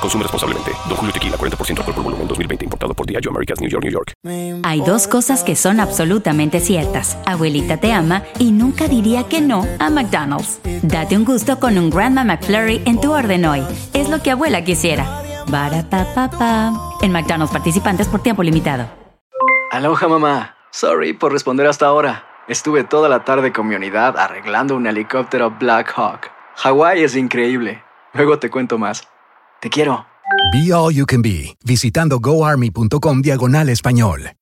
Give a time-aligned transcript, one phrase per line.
[0.00, 0.72] Consume responsablemente.
[0.88, 2.64] Don Julio Tequila, 40% alcohol por volumen, 2020.
[2.64, 4.12] Importado por Diageo Americas, New York, New York.
[4.64, 7.18] Hay dos cosas que son absolutamente ciertas.
[7.26, 10.60] Abuelita te ama y nunca diría que no a McDonald's.
[10.82, 13.62] Date un gusto con un Grandma McFlurry en tu orden hoy.
[13.92, 15.22] Es lo que abuela quisiera.
[17.02, 18.88] En McDonald's participantes por tiempo limitado.
[19.72, 20.54] Aloha mamá.
[20.70, 22.24] Sorry por responder hasta ahora.
[22.46, 26.30] Estuve toda la tarde con mi unidad arreglando un helicóptero Black Hawk.
[26.56, 27.82] Hawái es increíble.
[28.12, 29.09] Luego te cuento más.
[29.60, 30.06] Te quiero.
[30.52, 34.32] Be All You Can Be, visitando goarmy.com diagonal español.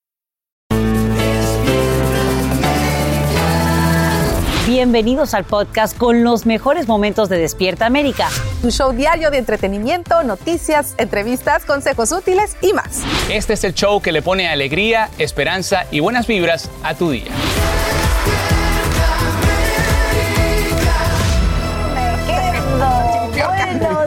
[4.69, 8.29] Bienvenidos al podcast con los mejores momentos de Despierta América.
[8.63, 13.03] Tu show diario de entretenimiento, noticias, entrevistas, consejos útiles y más.
[13.29, 17.33] Este es el show que le pone alegría, esperanza y buenas vibras a tu día.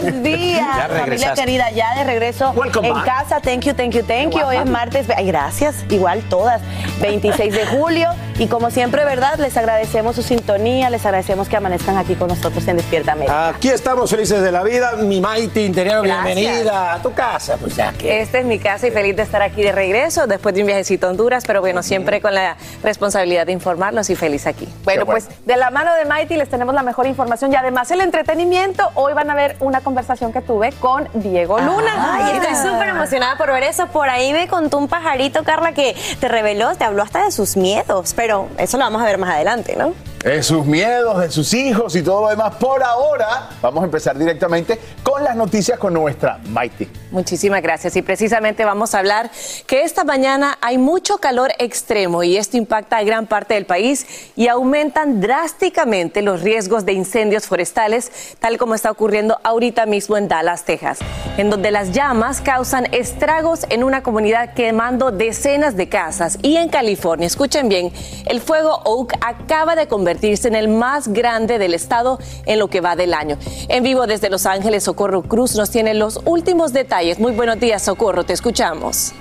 [0.02, 3.40] Buenos días, familia querida, ya de regreso en casa.
[3.40, 4.44] Thank you, thank you, thank you.
[4.46, 5.08] Hoy es martes.
[5.16, 6.62] Ay, gracias, igual todas.
[7.02, 8.10] 26 de julio.
[8.40, 9.38] Y como siempre, ¿verdad?
[9.38, 13.50] Les agradecemos su sintonía, les agradecemos que amanezcan aquí con nosotros en Despierta América.
[13.50, 14.94] Aquí estamos felices de la vida.
[14.94, 17.58] Mi Maite Interior, bienvenida a tu casa.
[17.58, 18.22] Pues ya que.
[18.22, 21.06] Esta es mi casa y feliz de estar aquí de regreso después de un viajecito
[21.06, 24.68] a Honduras, pero bueno, siempre con la responsabilidad de informarlos y feliz aquí.
[24.84, 28.02] Bueno, pues de la mano de Maite les tenemos la mejor información y además el
[28.02, 28.90] entretenimiento.
[28.96, 31.92] Hoy van a ver una conversación que tuve con Diego Luna.
[31.98, 33.88] Ay, estoy súper emocionada por ver eso.
[33.88, 37.58] Por ahí me contó un pajarito, Carla, que te reveló, te habló hasta de sus
[37.58, 39.94] miedos, pero eso lo vamos a ver más adelante, ¿no?
[40.24, 42.56] De sus miedos, de sus hijos y todo lo demás.
[42.56, 46.88] Por ahora, vamos a empezar directamente con las noticias con nuestra Mighty.
[47.10, 47.96] Muchísimas gracias.
[47.96, 49.32] Y precisamente vamos a hablar
[49.66, 54.32] que esta mañana hay mucho calor extremo y esto impacta a gran parte del país
[54.36, 60.28] y aumentan drásticamente los riesgos de incendios forestales, tal como está ocurriendo ahorita mismo en
[60.28, 61.00] Dallas, Texas,
[61.38, 66.38] en donde las llamas causan estragos en una comunidad quemando decenas de casas.
[66.44, 67.92] Y en California, escuchen bien,
[68.28, 72.68] el fuego Oak acaba de convertirse convertirse en el más grande del estado en lo
[72.68, 73.38] que va del año.
[73.70, 77.18] En vivo desde Los Ángeles, Socorro Cruz nos tiene los últimos detalles.
[77.18, 79.14] Muy buenos días, Socorro, te escuchamos.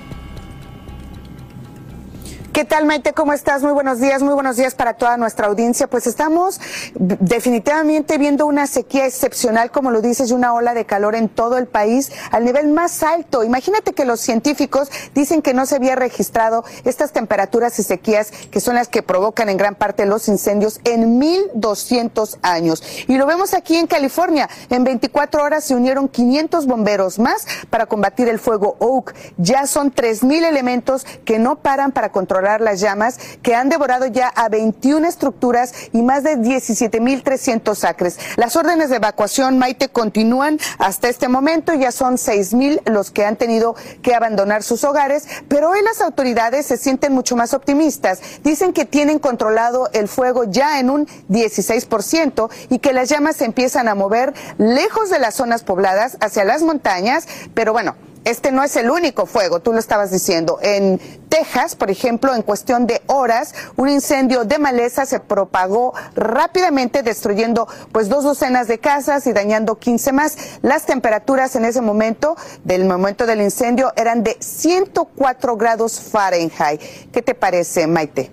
[2.53, 3.13] ¿Qué tal, Maite?
[3.13, 3.63] ¿Cómo estás?
[3.63, 5.87] Muy buenos días, muy buenos días para toda nuestra audiencia.
[5.87, 6.59] Pues estamos
[6.95, 11.57] definitivamente viendo una sequía excepcional, como lo dices, y una ola de calor en todo
[11.57, 13.45] el país al nivel más alto.
[13.45, 18.59] Imagínate que los científicos dicen que no se había registrado estas temperaturas y sequías que
[18.59, 22.83] son las que provocan en gran parte los incendios en 1200 años.
[23.07, 24.49] Y lo vemos aquí en California.
[24.69, 29.15] En 24 horas se unieron 500 bomberos más para combatir el fuego Oak.
[29.37, 34.27] Ya son 3000 elementos que no paran para controlar las llamas que han devorado ya
[34.27, 38.17] a 21 estructuras y más de 17.300 acres.
[38.35, 41.73] Las órdenes de evacuación, Maite, continúan hasta este momento.
[41.73, 46.65] Ya son 6.000 los que han tenido que abandonar sus hogares, pero hoy las autoridades
[46.65, 48.19] se sienten mucho más optimistas.
[48.43, 53.45] Dicen que tienen controlado el fuego ya en un 16% y que las llamas se
[53.45, 58.63] empiezan a mover lejos de las zonas pobladas hacia las montañas, pero bueno, este no
[58.63, 60.59] es el único fuego, tú lo estabas diciendo.
[60.61, 67.01] En Texas, por ejemplo, en cuestión de horas, un incendio de maleza se propagó rápidamente,
[67.01, 70.37] destruyendo pues dos docenas de casas y dañando 15 más.
[70.61, 76.81] Las temperaturas en ese momento, del momento del incendio, eran de 104 grados Fahrenheit.
[77.11, 78.29] ¿Qué te parece, Maite?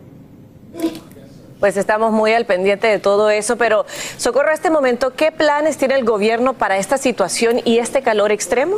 [1.61, 5.77] Pues estamos muy al pendiente de todo eso, pero Socorro, a este momento, ¿qué planes
[5.77, 8.77] tiene el gobierno para esta situación y este calor extremo?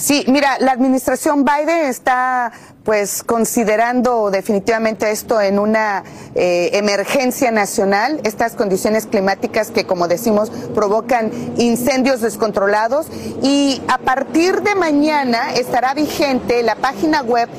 [0.00, 2.52] Sí, mira, la administración Biden está
[2.84, 6.04] pues considerando definitivamente esto en una
[6.34, 13.08] eh, emergencia nacional, estas condiciones climáticas que como decimos provocan incendios descontrolados.
[13.42, 17.50] Y a partir de mañana estará vigente la página web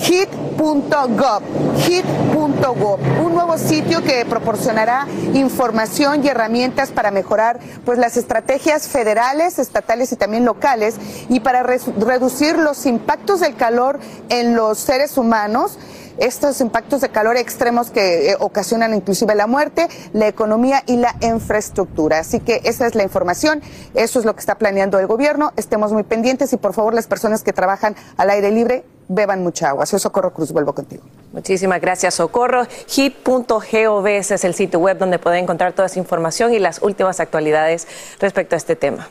[0.00, 1.42] hit.gov,
[1.78, 9.58] hit.gov, un nuevo sitio que proporcionará información y herramientas para mejorar pues las estrategias federales,
[9.58, 10.96] estatales y también locales
[11.28, 13.98] y para reducir los impactos del calor
[14.28, 15.78] en los seres humanos
[16.18, 21.14] estos impactos de calor extremos que eh, ocasionan inclusive la muerte, la economía y la
[21.20, 22.18] infraestructura.
[22.18, 23.62] Así que esa es la información,
[23.94, 25.52] eso es lo que está planeando el gobierno.
[25.56, 29.70] Estemos muy pendientes y por favor las personas que trabajan al aire libre beban mucha
[29.70, 29.86] agua.
[29.86, 31.02] Soy Socorro Cruz, vuelvo contigo.
[31.32, 32.66] Muchísimas gracias, Socorro.
[32.94, 37.86] hip.gov es el sitio web donde pueden encontrar toda esa información y las últimas actualidades
[38.20, 39.08] respecto a este tema.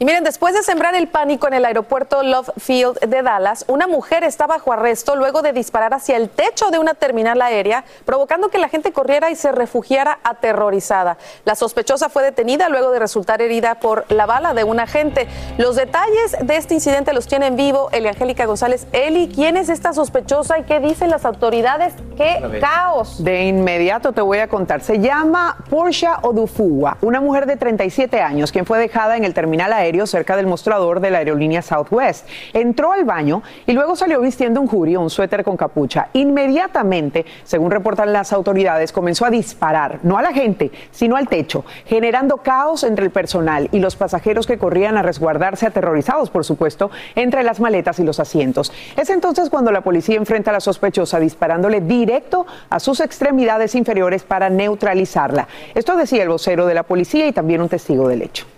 [0.00, 3.88] Y miren, después de sembrar el pánico en el aeropuerto Love Field de Dallas, una
[3.88, 8.48] mujer está bajo arresto luego de disparar hacia el techo de una terminal aérea, provocando
[8.48, 11.18] que la gente corriera y se refugiara aterrorizada.
[11.44, 15.26] La sospechosa fue detenida luego de resultar herida por la bala de un agente.
[15.56, 18.86] Los detalles de este incidente los tiene en vivo Eli Angélica González.
[18.92, 21.94] Eli, ¿quién es esta sospechosa y qué dicen las autoridades?
[22.16, 23.24] ¡Qué caos!
[23.24, 24.80] De inmediato te voy a contar.
[24.80, 29.72] Se llama Portia Odufuwa, una mujer de 37 años, quien fue dejada en el terminal
[29.72, 32.28] aéreo cerca del mostrador de la aerolínea Southwest.
[32.52, 36.08] Entró al baño y luego salió vistiendo un jury, un suéter con capucha.
[36.12, 41.64] Inmediatamente, según reportan las autoridades, comenzó a disparar, no a la gente, sino al techo,
[41.86, 46.90] generando caos entre el personal y los pasajeros que corrían a resguardarse aterrorizados, por supuesto,
[47.14, 48.72] entre las maletas y los asientos.
[48.96, 54.22] Es entonces cuando la policía enfrenta a la sospechosa disparándole directo a sus extremidades inferiores
[54.22, 55.48] para neutralizarla.
[55.74, 58.57] Esto decía el vocero de la policía y también un testigo del hecho.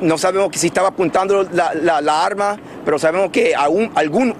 [0.00, 4.34] No sabemos si estaba apuntando la, arma, pero sabemos que a un, algún,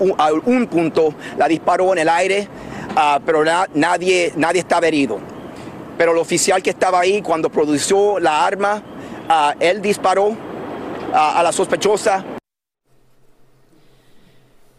[0.47, 2.49] un punto la disparó en el aire,
[2.97, 5.21] ah, pero nadie, nadie estaba herido.
[5.99, 8.83] Pero el oficial que estaba ahí cuando produjo la arma,
[9.29, 10.35] ah, él disparó
[11.13, 12.25] ah, a la sospechosa.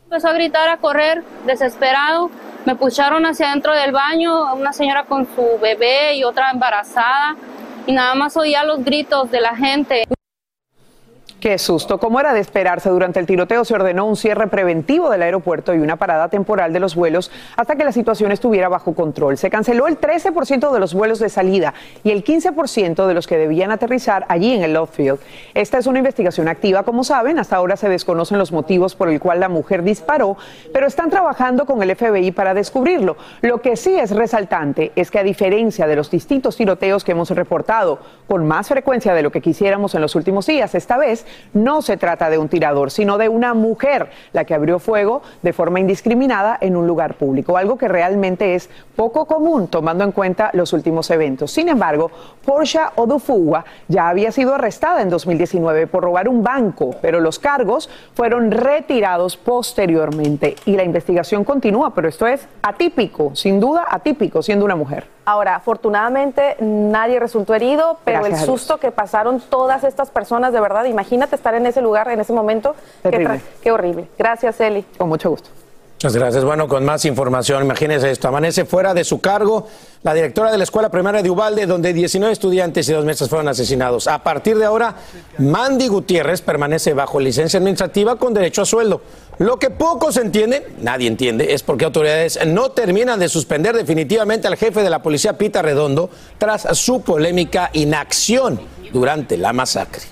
[0.06, 2.32] Empezó a gritar, a correr, desesperado.
[2.66, 7.36] Me pucharon hacia dentro del baño, una señora con su bebé y otra embarazada.
[7.86, 10.06] Y nada más oía los gritos de la gente.
[11.44, 11.98] Qué susto.
[11.98, 15.80] Como era de esperarse, durante el tiroteo se ordenó un cierre preventivo del aeropuerto y
[15.80, 19.38] una parada temporal de los vuelos hasta que la situación estuviera bajo control.
[19.38, 23.38] Se canceló el 13% de los vuelos de salida y el 15% de los que
[23.38, 25.20] debían aterrizar allí en el Love Field.
[25.54, 27.38] Esta es una investigación activa, como saben.
[27.38, 30.38] Hasta ahora se desconocen los motivos por el cual la mujer disparó,
[30.72, 33.18] pero están trabajando con el FBI para descubrirlo.
[33.42, 37.32] Lo que sí es resaltante es que a diferencia de los distintos tiroteos que hemos
[37.32, 38.00] reportado
[38.30, 41.98] con más frecuencia de lo que quisiéramos en los últimos días, esta vez no se
[41.98, 46.58] trata de un tirador, sino de una mujer la que abrió fuego de forma indiscriminada
[46.60, 51.10] en un lugar público, algo que realmente es poco común tomando en cuenta los últimos
[51.10, 51.52] eventos.
[51.52, 52.12] Sin embargo,
[52.46, 57.90] Portia Odufuwa ya había sido arrestada en 2019 por robar un banco, pero los cargos
[58.14, 64.66] fueron retirados posteriormente y la investigación continúa, pero esto es atípico, sin duda atípico siendo
[64.66, 65.13] una mujer.
[65.26, 70.86] Ahora, afortunadamente nadie resultó herido, pero el susto que pasaron todas estas personas, de verdad,
[70.86, 72.76] imagínate estar en ese lugar, en ese momento.
[73.04, 74.08] Qué, qué horrible.
[74.18, 74.84] Gracias, Eli.
[74.98, 75.50] Con mucho gusto.
[76.04, 76.44] Muchas gracias.
[76.44, 78.28] Bueno, con más información, imagínense esto.
[78.28, 79.68] Amanece fuera de su cargo
[80.02, 83.48] la directora de la Escuela Primaria de Ubalde, donde 19 estudiantes y dos meses fueron
[83.48, 84.08] asesinados.
[84.08, 84.96] A partir de ahora,
[85.38, 89.02] Mandy Gutiérrez permanece bajo licencia administrativa con derecho a sueldo.
[89.40, 93.76] Lo que poco se entiende, nadie entiende, es por qué autoridades no terminan de suspender
[93.76, 100.04] definitivamente al jefe de la policía, Pita Redondo, tras su polémica inacción durante la masacre.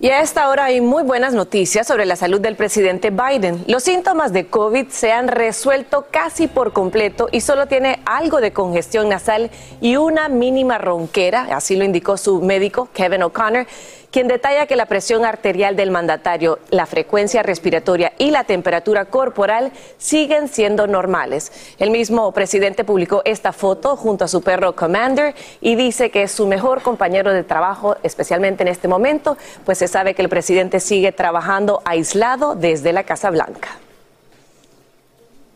[0.00, 3.64] Y a esta hora hay muy buenas noticias sobre la salud del presidente Biden.
[3.66, 8.52] Los síntomas de COVID se han resuelto casi por completo y solo tiene algo de
[8.52, 9.50] congestión nasal
[9.80, 13.66] y una mínima ronquera, así lo indicó su médico, Kevin O'Connor
[14.10, 19.72] quien detalla que la presión arterial del mandatario, la frecuencia respiratoria y la temperatura corporal
[19.98, 21.52] siguen siendo normales.
[21.78, 26.32] El mismo presidente publicó esta foto junto a su perro Commander y dice que es
[26.32, 30.80] su mejor compañero de trabajo, especialmente en este momento, pues se sabe que el presidente
[30.80, 33.78] sigue trabajando aislado desde la Casa Blanca.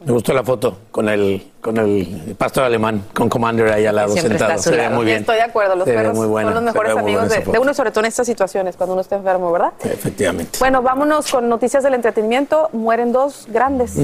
[0.04, 4.14] Me gustó la foto con el, con el pastor alemán, con Commander ahí al lado
[4.14, 4.58] sentado.
[4.58, 5.18] Se ve muy bien.
[5.18, 8.26] Estoy de acuerdo, los perros son los mejores amigos de, uno, sobre todo en estas
[8.26, 9.72] situaciones, cuando uno está enfermo, ¿verdad?
[9.84, 10.58] Efectivamente.
[10.58, 12.68] Bueno, vámonos con noticias del entretenimiento.
[12.72, 13.96] Mueren dos grandes.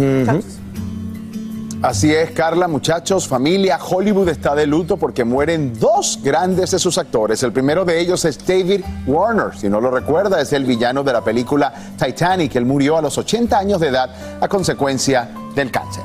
[1.80, 6.98] Así es, Carla, muchachos, familia, Hollywood está de luto porque mueren dos grandes de sus
[6.98, 7.40] actores.
[7.44, 11.12] El primero de ellos es David Warner, si no lo recuerda, es el villano de
[11.12, 12.56] la película Titanic.
[12.56, 16.02] Él murió a los 80 años de edad a consecuencia del cáncer.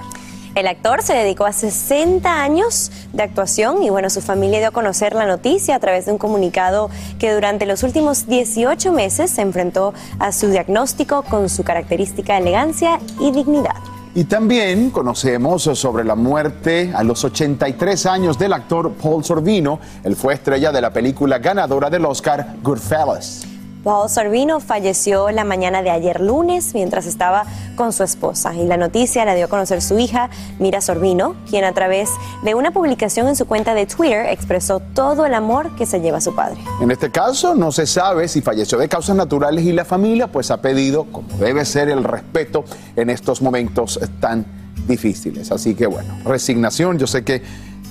[0.54, 4.72] El actor se dedicó a 60 años de actuación y bueno, su familia dio a
[4.72, 9.42] conocer la noticia a través de un comunicado que durante los últimos 18 meses se
[9.42, 13.93] enfrentó a su diagnóstico con su característica elegancia y dignidad.
[14.16, 19.80] Y también conocemos sobre la muerte a los 83 años del actor Paul Sorvino.
[20.04, 23.53] Él fue estrella de la película ganadora del Oscar Goodfellas.
[23.84, 27.44] Paul Sorbino falleció la mañana de ayer lunes mientras estaba
[27.76, 31.66] con su esposa y la noticia la dio a conocer su hija, Mira Sorbino, quien
[31.66, 32.10] a través
[32.44, 36.20] de una publicación en su cuenta de Twitter expresó todo el amor que se lleva
[36.20, 36.60] a su padre.
[36.82, 40.50] En este caso no se sabe si falleció de causas naturales y la familia pues
[40.50, 42.64] ha pedido, como debe ser, el respeto
[42.96, 44.46] en estos momentos tan
[44.88, 45.52] difíciles.
[45.52, 47.42] Así que bueno, resignación, yo sé que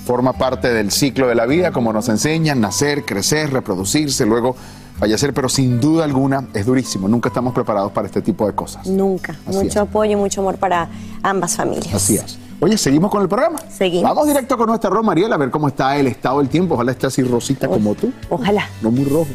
[0.05, 4.55] forma parte del ciclo de la vida, como nos enseñan, nacer, crecer, reproducirse, luego
[5.03, 7.09] fallecer, pero sin duda alguna es durísimo.
[7.09, 8.87] Nunca estamos preparados para este tipo de cosas.
[8.87, 9.35] Nunca.
[9.47, 10.87] mucho apoyo y mucho amor para
[11.21, 11.93] ambas familias.
[11.93, 12.37] Así es.
[12.61, 13.59] Oye, ¿seguimos con el programa?
[13.69, 14.09] Seguimos.
[14.09, 16.75] Vamos directo con nuestra Roma Mariela a ver cómo está el estado del tiempo.
[16.75, 18.13] Ojalá esté así rosita como tú.
[18.29, 18.69] Ojalá.
[18.81, 19.27] No muy rojo.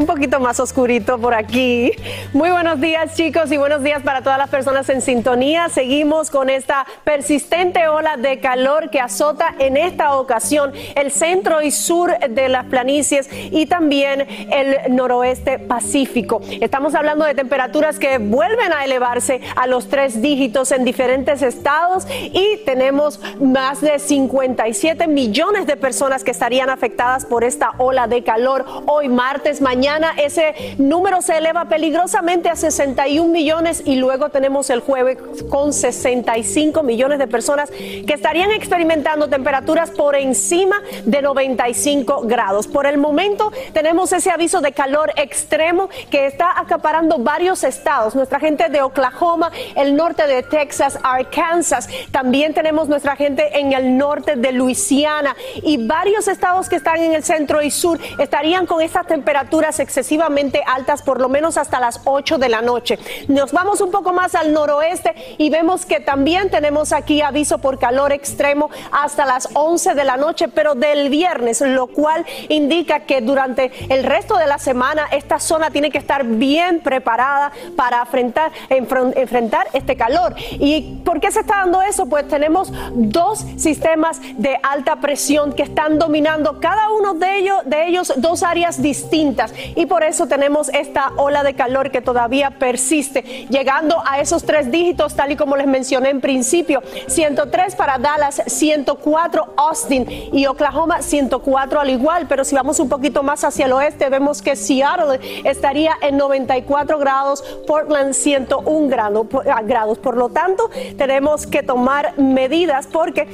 [0.00, 1.92] Un poquito más oscurito por aquí.
[2.32, 5.68] Muy buenos días chicos y buenos días para todas las personas en sintonía.
[5.68, 11.70] Seguimos con esta persistente ola de calor que azota en esta ocasión el centro y
[11.70, 16.40] sur de las planicies y también el noroeste pacífico.
[16.62, 22.06] Estamos hablando de temperaturas que vuelven a elevarse a los tres dígitos en diferentes estados
[22.08, 28.24] y tenemos más de 57 millones de personas que estarían afectadas por esta ola de
[28.24, 34.70] calor hoy martes, mañana ese número se eleva peligrosamente a 61 millones y luego tenemos
[34.70, 35.18] el jueves
[35.48, 42.66] con 65 millones de personas que estarían experimentando temperaturas por encima de 95 grados.
[42.66, 48.14] Por el momento tenemos ese aviso de calor extremo que está acaparando varios estados.
[48.14, 53.96] Nuestra gente de Oklahoma, el norte de Texas, Arkansas, también tenemos nuestra gente en el
[53.96, 58.80] norte de Luisiana y varios estados que están en el centro y sur estarían con
[58.82, 62.98] estas temperaturas excesivamente altas por lo menos hasta las 8 de la noche.
[63.28, 67.78] Nos vamos un poco más al noroeste y vemos que también tenemos aquí aviso por
[67.78, 73.20] calor extremo hasta las 11 de la noche, pero del viernes, lo cual indica que
[73.20, 78.52] durante el resto de la semana esta zona tiene que estar bien preparada para enfrentar,
[78.68, 80.34] enfrentar este calor.
[80.52, 82.06] ¿Y por qué se está dando eso?
[82.06, 87.86] Pues tenemos dos sistemas de alta presión que están dominando cada uno de ellos, de
[87.88, 93.22] ellos dos áreas distintas y por eso tenemos esta ola de calor que todavía persiste,
[93.48, 96.82] llegando a esos tres dígitos, tal y como les mencioné en principio.
[97.06, 103.22] 103 para Dallas, 104 Austin y Oklahoma 104 al igual, pero si vamos un poquito
[103.22, 109.98] más hacia el oeste, vemos que Seattle estaría en 94 grados, Portland 101 ah, grados.
[109.98, 113.28] Por lo tanto, tenemos que tomar medidas porque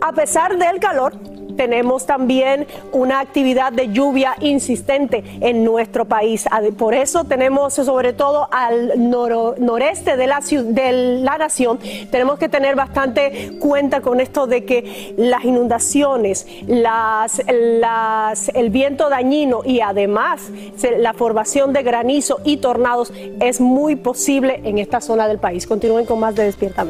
[0.00, 1.14] a pesar del calor,
[1.58, 6.46] tenemos también una actividad de lluvia insistente en nuestro país.
[6.78, 11.78] Por eso tenemos, sobre todo al noreste de la, de la nación,
[12.10, 19.80] tenemos que tener bastante cuenta con esto de que las inundaciones, el viento dañino y
[19.80, 20.50] además
[20.98, 25.66] la formación de granizo y tornados es muy posible en esta zona del país.
[25.66, 26.86] Continúen con más de Despierta.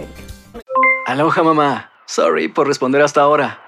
[1.06, 1.90] Aloha mamá.
[2.04, 3.67] Sorry por responder hasta ahora.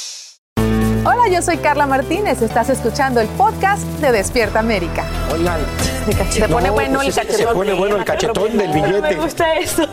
[1.03, 2.43] Hola, yo soy Carla Martínez.
[2.43, 5.03] Estás escuchando el podcast de Despierta América.
[5.33, 5.59] Oigan,
[6.29, 7.37] se pone bueno el cachetón.
[7.37, 9.01] Se pone bueno el cachetón del billete.
[9.01, 9.83] Me gusta eso.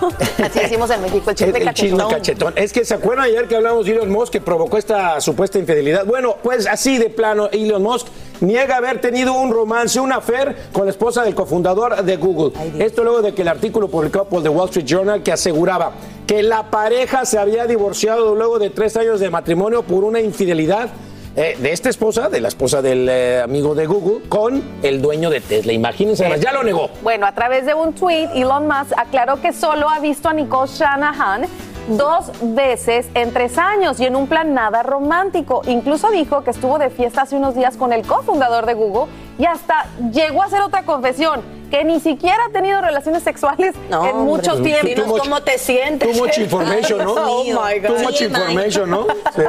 [0.45, 2.11] Así decimos en México, el chisme cachetón.
[2.11, 2.53] cachetón.
[2.57, 6.05] Es que se acuerdan ayer que hablamos de Elon Musk que provocó esta supuesta infidelidad.
[6.05, 8.09] Bueno, pues así de plano, Elon Musk
[8.41, 12.53] niega haber tenido un romance, un affair con la esposa del cofundador de Google.
[12.79, 15.93] Esto luego de que el artículo publicado por The Wall Street Journal que aseguraba
[16.27, 20.91] que la pareja se había divorciado luego de tres años de matrimonio por una infidelidad
[21.39, 25.31] eh, de esta esposa, de la esposa del eh, amigo de Google, con el dueño
[25.31, 25.73] de Tesla.
[25.73, 26.91] Imagínense, ya lo negó.
[27.03, 30.69] Bueno, a través de un tweet, Elon Musk aclaró que solo ha visto a Nicole
[30.69, 31.43] Shanahan
[31.91, 35.63] dos veces en tres años y en un plan nada romántico.
[35.69, 39.07] Incluso dijo que estuvo de fiesta hace unos días con el cofundador de Google
[39.39, 44.17] y hasta llegó a hacer otra confesión que ni siquiera ha tenido relaciones sexuales en
[44.19, 44.89] muchos tiempos.
[44.89, 46.17] Dinos cómo te sientes.
[46.17, 47.15] Too much information, ¿no?
[47.19, 47.89] Oh, my God.
[47.89, 49.07] Too much information, ¿no?
[49.37, 49.43] Sí.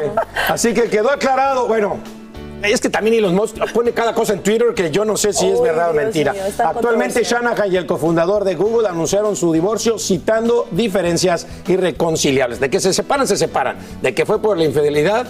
[0.48, 1.68] Así que quedó aclarado.
[1.68, 1.98] Bueno,
[2.64, 5.48] es que también Elon Musk pone cada cosa en Twitter que yo no sé si
[5.50, 6.34] es verdad o mentira.
[6.34, 7.24] mío, Actualmente.
[7.24, 12.60] Shanahan y el cofundador de Google anunciaron su divorcio citando diferencias irreconciliables.
[12.60, 13.78] De que se separan, se separan.
[14.02, 15.26] De que fue por la infidelidad,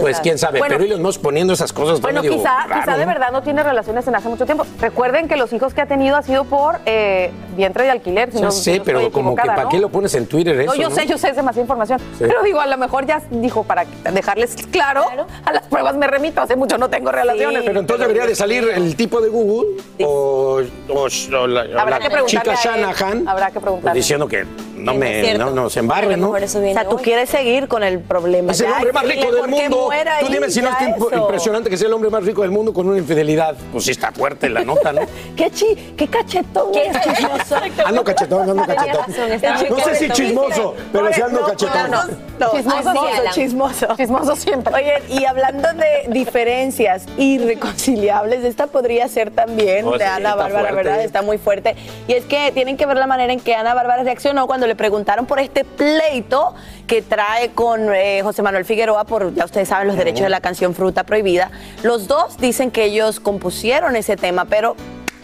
[0.00, 0.60] pues quién sabe.
[0.60, 3.42] Bueno, Pero Elon Musk poniendo esas cosas Bueno, medio quizá, raro, quizá de verdad no
[3.42, 4.64] tiene relaciones en hace mucho tiempo.
[4.80, 8.30] Recuerden que los hijos que ha tenido ha sido por eh, vientre de alquiler.
[8.30, 9.68] si Ya no- sé, si no pero como que ¿para ¿no?
[9.70, 10.72] qué lo pones en Twitter eso?
[10.74, 12.00] No, yo sé, yo sé, es demasiada información.
[12.18, 15.02] Pero digo, a lo mejor ya dijo, para dejarles claro,
[15.44, 17.62] a las pruebas me remito, hace mucho no tengo relaciones.
[17.66, 21.98] Pero entonces debería de salir el tipo de Google o, o- o la, o Habrá
[21.98, 22.54] la que preguntarle chica.
[22.54, 23.98] Shanahan Habrá que pues, preguntarle.
[23.98, 24.44] diciendo que
[24.82, 26.30] no me no, no se embarre, ¿no?
[26.30, 28.52] O sea, tú quieres seguir con el problema.
[28.52, 29.90] Es el hombre más rico del mundo.
[30.20, 30.76] Tú dime si no es
[31.16, 33.56] impresionante que sea el hombre más rico del mundo con una infidelidad.
[33.72, 35.02] Pues sí está fuerte la nota, ¿no?
[35.36, 37.56] ¿Qué, chi, qué cachetón ¿Qué es chismoso?
[37.84, 39.70] Ando cachetón, ando cachetón.
[39.70, 41.90] No sé si chismoso, pero sí ando cachetón.
[41.90, 42.04] no,
[42.38, 42.50] no.
[42.52, 42.94] Chismoso,
[43.32, 43.86] chismoso.
[43.96, 44.74] Chismoso siempre.
[44.74, 50.72] Oye, y hablando de diferencias irreconciliables, esta podría ser también Oh, de Ana Bárbara.
[50.72, 51.02] ¿verdad?
[51.02, 51.76] Está muy fuerte.
[52.08, 54.76] Y es que tienen que ver la manera en que Ana Bárbara reaccionó cuando le
[54.76, 56.54] preguntaron por este pleito
[56.86, 60.40] que trae con eh, José Manuel Figueroa por, ya ustedes saben, los derechos de la
[60.40, 61.50] canción Fruta Prohibida.
[61.82, 64.74] Los dos dicen que ellos compusieron ese tema, pero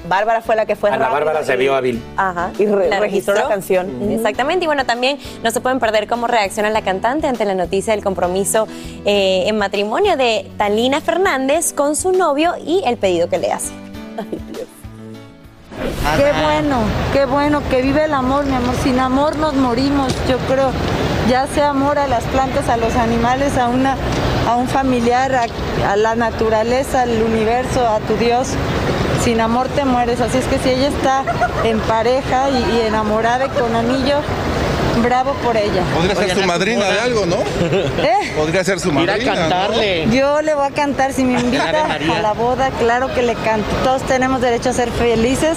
[0.07, 2.03] Bárbara fue la que fue Ana Bárbara se vio hábil.
[2.19, 4.13] Ajá, y re- La registró la canción.
[4.13, 7.95] Exactamente, y bueno, también no se pueden perder cómo reacciona la cantante ante la noticia
[7.95, 8.69] del compromiso
[9.07, 13.73] eh, en matrimonio de Talina Fernández con su novio y el pedido que le hace.
[16.17, 16.79] Qué bueno,
[17.13, 18.75] qué bueno que vive el amor, mi amor.
[18.83, 20.71] Sin amor nos morimos, yo creo.
[21.29, 23.97] Ya sea amor a las plantas, a los animales, a una,
[24.49, 25.47] a un familiar, a,
[25.91, 28.49] a la naturaleza, al universo, a tu Dios.
[29.23, 30.21] Sin amor te mueres.
[30.21, 31.23] Así es que si ella está
[31.65, 34.21] en pareja y, y enamorada y con anillo,
[35.03, 35.83] bravo por ella.
[35.95, 37.37] Podría ser su madrina de algo, ¿no?
[38.03, 38.33] ¿Eh?
[38.37, 39.49] Podría ser su madrina.
[39.49, 40.13] ¿no?
[40.13, 43.69] Yo le voy a cantar, si me invita a la boda, claro que le canto.
[43.85, 45.57] Todos tenemos derecho a ser felices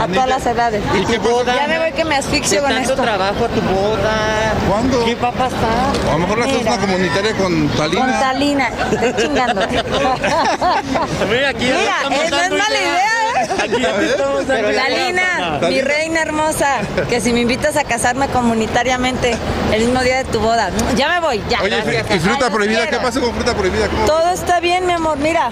[0.00, 0.82] a todas las edades.
[0.94, 1.54] ¿Y tu boda?
[1.54, 2.94] Ya me voy que me asfixio con esto.
[2.94, 4.54] trabajo tu boda?
[4.68, 5.04] ¿Cuándo?
[5.04, 5.96] ¿Qué va a pasar?
[6.06, 8.00] O a lo mejor la haces una comunitaria con Talina.
[8.00, 9.60] Con Talina, estoy chingando.
[11.30, 13.15] Mira, aquí Mira, no es mala idea.
[13.50, 14.46] Aquí ya te estamos.
[14.46, 19.36] Talina, mi reina hermosa, que si me invitas a casarme comunitariamente
[19.72, 20.70] el mismo día de tu boda.
[20.96, 21.62] Ya me voy, ya.
[21.62, 21.76] Oye,
[22.14, 22.86] ¿y fruta Ay, prohibida?
[22.88, 23.88] ¿Qué pasa con fruta prohibida?
[23.88, 24.04] ¿Cómo?
[24.06, 25.50] Todo está bien, mi amor, mira.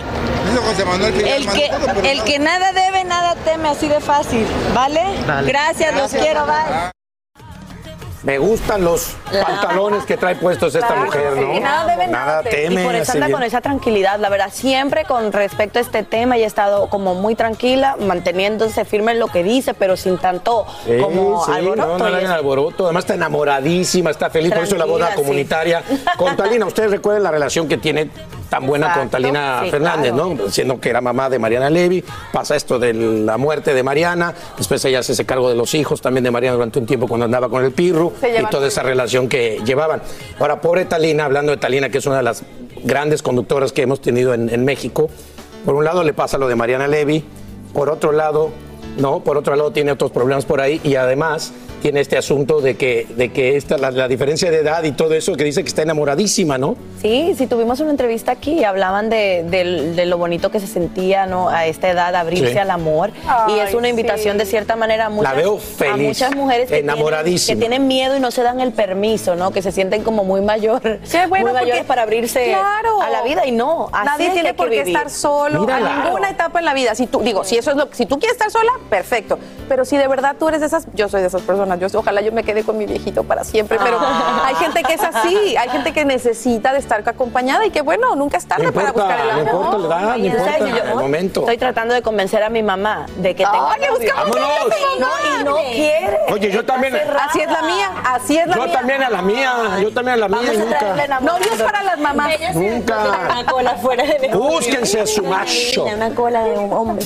[0.50, 3.88] Dice José Manuel que ya El que, pero el que nada debe, nada teme, así
[3.88, 5.02] de fácil, ¿vale?
[5.26, 5.48] Vale.
[5.48, 6.93] Gracias, los quiero, bye.
[8.24, 11.54] Me gustan los pantalones que trae puestos esta Claro, mujer, ¿no?
[11.54, 12.80] sí, nada debe, nada teme.
[12.82, 13.37] Y por eso anda bien.
[13.37, 14.48] con esa tranquilidad, la verdad.
[14.50, 19.18] Siempre con respecto a este tema, ella ha estado como muy tranquila, manteniéndose firme en
[19.20, 21.98] lo que dice, pero sin tanto Sí, como sí, alboroto.
[21.98, 22.32] No, hagan eso.
[22.32, 22.84] alboroto.
[22.84, 24.52] Además está enamoradísima, está feliz.
[24.54, 25.82] Por eso la boda comunitaria.
[26.16, 28.08] Con Talina, ustedes recuerdan la relación que tiene
[28.54, 29.08] tan buena con.
[29.08, 30.34] Talina Sí, Fernández, claro.
[30.36, 30.50] ¿no?
[30.50, 32.04] Siendo que era mamá de Mariana Levy.
[32.32, 34.32] Pasa esto de la muerte de Mariana.
[34.56, 37.24] Después ella se hace cargo de los hijos también de Mariana durante un tiempo cuando
[37.24, 38.12] andaba con el Pirru.
[38.20, 40.02] Se Y toda esa relación que llevaban.
[40.38, 42.42] Ahora, pobre Talina, hablando de Talina, que es una de las
[42.84, 45.10] grandes conductoras que hemos tenido en, en México.
[45.64, 47.24] Por un lado le pasa lo de Mariana Levy.
[47.72, 48.50] Por otro lado,
[48.98, 51.52] no, por otro lado tiene otros problemas por ahí y además
[51.85, 55.12] tiene este asunto de que, de que esta, la, la diferencia de edad y todo
[55.12, 56.77] eso que dice que está enamoradísima, ¿no?
[57.03, 60.66] Sí, sí, tuvimos una entrevista aquí y hablaban de, de- de lo bonito que se
[60.66, 61.51] sentía ¿no?
[61.51, 62.59] a esta edad, abrirse Sí.
[62.59, 63.11] al amor.
[63.49, 66.77] y es una invitación de cierta manera a muchas, veo a feliz, muchas mujeres que
[66.77, 67.55] tienen, enamoradísima.
[67.55, 69.51] que tienen miedo y no se dan el permiso, ¿no?
[69.51, 70.81] que se sienten como muy mayor,
[71.29, 73.03] bueno, muy mayores para abrirse Claro.
[73.03, 73.90] a la vida y no.
[73.92, 74.97] Así Nadie tiene que por qué vivir.
[74.97, 76.01] estar solo Mírala.
[76.01, 76.94] a ninguna etapa en la vida.
[76.94, 79.38] Si tú, digo, si eso es lo si tú quieres estar sola, perfecto.
[79.68, 81.73] Pero si de verdad tú eres de esas, yo soy de esas personas.
[81.76, 83.78] Yo ojalá yo me quede con mi viejito para siempre.
[83.82, 84.42] Pero Ah.
[84.46, 88.14] hay gente que es así, hay gente que necesita de estar acompañada y que bueno,
[88.16, 89.64] nunca es tarde No para buscar el no amor.
[89.66, 90.58] importa la edad, no Oye, importa.
[90.58, 91.40] Yo el momento.
[91.40, 93.74] Estoy tratando de convencer a mi mamá de que tenga mamá.
[94.98, 96.18] No, y no quiere.
[96.32, 96.94] Oye, yo también.
[96.96, 98.72] Así es la mía, así es la Yo mía.
[98.72, 101.20] también a la mía, yo también a la mía y nunca.
[101.20, 102.34] Novios para las mamás.
[102.54, 103.28] Nunca.
[103.30, 105.84] Una cola fuera de Búsquense a su macho.
[105.84, 107.04] Una cola de un hombre.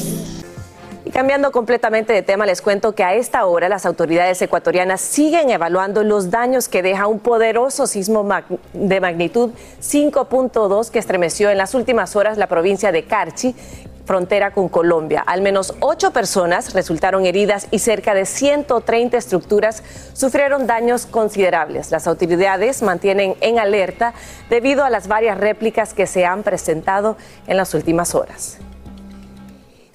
[1.18, 6.04] Cambiando completamente de tema, les cuento que a esta hora las autoridades ecuatorianas siguen evaluando
[6.04, 8.24] los daños que deja un poderoso sismo
[8.72, 9.50] de magnitud
[9.80, 13.56] 5.2 que estremeció en las últimas horas la provincia de Carchi
[14.04, 15.24] frontera con Colombia.
[15.26, 21.90] Al menos ocho personas resultaron heridas y cerca de 130 estructuras sufrieron daños considerables.
[21.90, 24.14] Las autoridades mantienen en alerta
[24.50, 27.16] debido a las varias réplicas que se han presentado
[27.48, 28.58] en las últimas horas.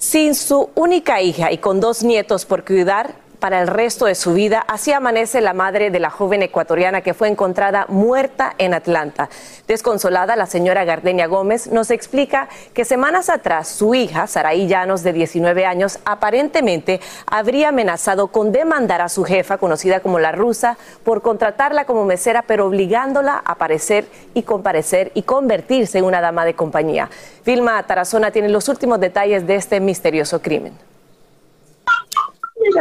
[0.04, 3.14] Sin su única hija y con dos nietos por cuidar,
[3.44, 4.64] para el resto de su vida.
[4.68, 9.28] Así amanece la madre de la joven ecuatoriana que fue encontrada muerta en Atlanta.
[9.68, 15.12] Desconsolada, la señora Gardenia Gómez nos explica que semanas atrás su hija, Saraí Llanos, de
[15.12, 21.20] 19 años, aparentemente habría amenazado con demandar a su jefa, conocida como la rusa, por
[21.20, 26.54] contratarla como mesera, pero obligándola a aparecer y comparecer y convertirse en una dama de
[26.54, 27.10] compañía.
[27.44, 30.93] Vilma Tarazona tiene los últimos detalles de este misterioso crimen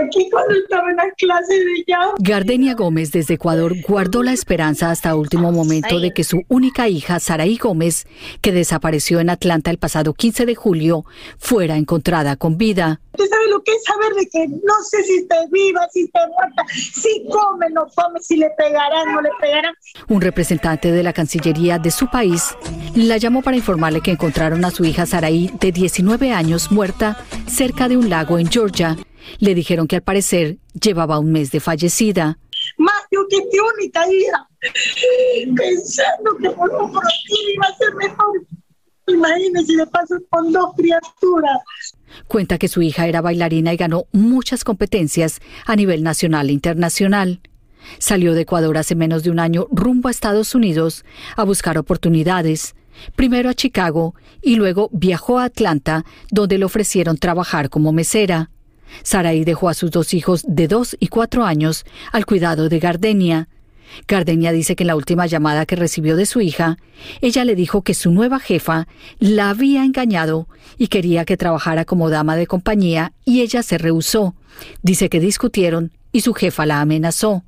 [0.03, 1.85] aquí cuando estaba en la clase de
[2.19, 7.19] Gardenia Gómez desde Ecuador guardó la esperanza hasta último momento de que su única hija,
[7.19, 8.05] Saraí Gómez,
[8.41, 11.05] que desapareció en Atlanta el pasado 15 de julio,
[11.37, 13.01] fuera encontrada con vida.
[13.13, 16.21] ¿Usted sabe lo que es saber de que no sé si está viva, si está
[16.27, 19.73] muerta, si come, no come, si le pegarán, no le pegarán?
[20.07, 22.55] Un representante de la Cancillería de su país
[22.95, 27.87] la llamó para informarle que encontraron a su hija Saraí, de 19 años, muerta cerca
[27.87, 28.97] de un lago en Georgia
[29.39, 32.37] le dijeron que al parecer llevaba un mes de fallecida.
[32.77, 34.47] Más única hija,
[35.55, 38.45] pensando que por un iba a ser mejor.
[39.07, 41.59] Imagínese, le paso con dos criaturas.
[42.27, 47.41] Cuenta que su hija era bailarina y ganó muchas competencias a nivel nacional e internacional.
[47.97, 51.03] Salió de Ecuador hace menos de un año rumbo a Estados Unidos
[51.35, 52.75] a buscar oportunidades,
[53.15, 58.49] primero a Chicago y luego viajó a Atlanta, donde le ofrecieron trabajar como mesera.
[59.03, 63.47] Saraí dejó a sus dos hijos de dos y cuatro años al cuidado de Gardenia.
[64.07, 66.77] Gardenia dice que en la última llamada que recibió de su hija,
[67.21, 68.87] ella le dijo que su nueva jefa
[69.19, 74.35] la había engañado y quería que trabajara como dama de compañía y ella se rehusó.
[74.81, 77.43] Dice que discutieron y su jefa la amenazó.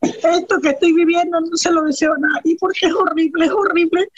[0.00, 4.08] Esto que estoy viviendo no se lo deseo a nadie porque es horrible, es horrible.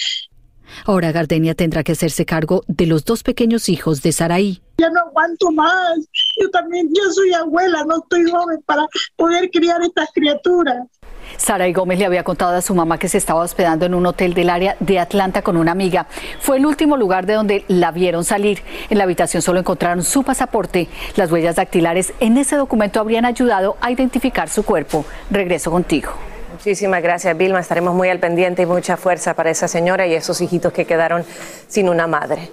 [0.85, 4.63] Ahora Gardenia tendrá que hacerse cargo de los dos pequeños hijos de Saraí.
[4.79, 5.99] Ya no aguanto más.
[6.41, 10.87] Yo también, yo soy abuela, no estoy joven para poder criar estas criaturas.
[11.37, 14.35] Saraí Gómez le había contado a su mamá que se estaba hospedando en un hotel
[14.35, 16.07] del área de Atlanta con una amiga.
[16.41, 18.63] Fue el último lugar de donde la vieron salir.
[18.89, 20.89] En la habitación solo encontraron su pasaporte.
[21.17, 25.05] Las huellas dactilares en ese documento habrían ayudado a identificar su cuerpo.
[25.31, 26.13] Regreso contigo.
[26.61, 27.59] Muchísimas gracias, Vilma.
[27.59, 31.25] Estaremos muy al pendiente y mucha fuerza para esa señora y esos hijitos que quedaron
[31.69, 32.51] sin una madre.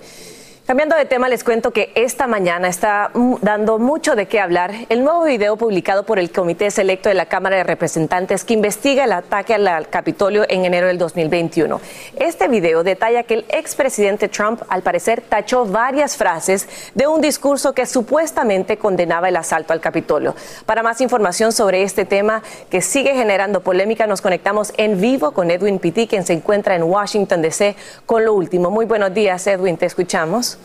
[0.68, 5.02] Cambiando de tema, les cuento que esta mañana está dando mucho de qué hablar el
[5.02, 9.14] nuevo video publicado por el Comité Selecto de la Cámara de Representantes que investiga el
[9.14, 11.80] ataque al Capitolio en enero del 2021.
[12.18, 17.72] Este video detalla que el expresidente Trump, al parecer, tachó varias frases de un discurso
[17.72, 20.36] que supuestamente condenaba el asalto al Capitolio.
[20.66, 25.50] Para más información sobre este tema que sigue generando polémica, nos conectamos en vivo con
[25.50, 28.70] Edwin Pitti, quien se encuentra en Washington, D.C., con lo último.
[28.70, 30.57] Muy buenos días, Edwin, te escuchamos.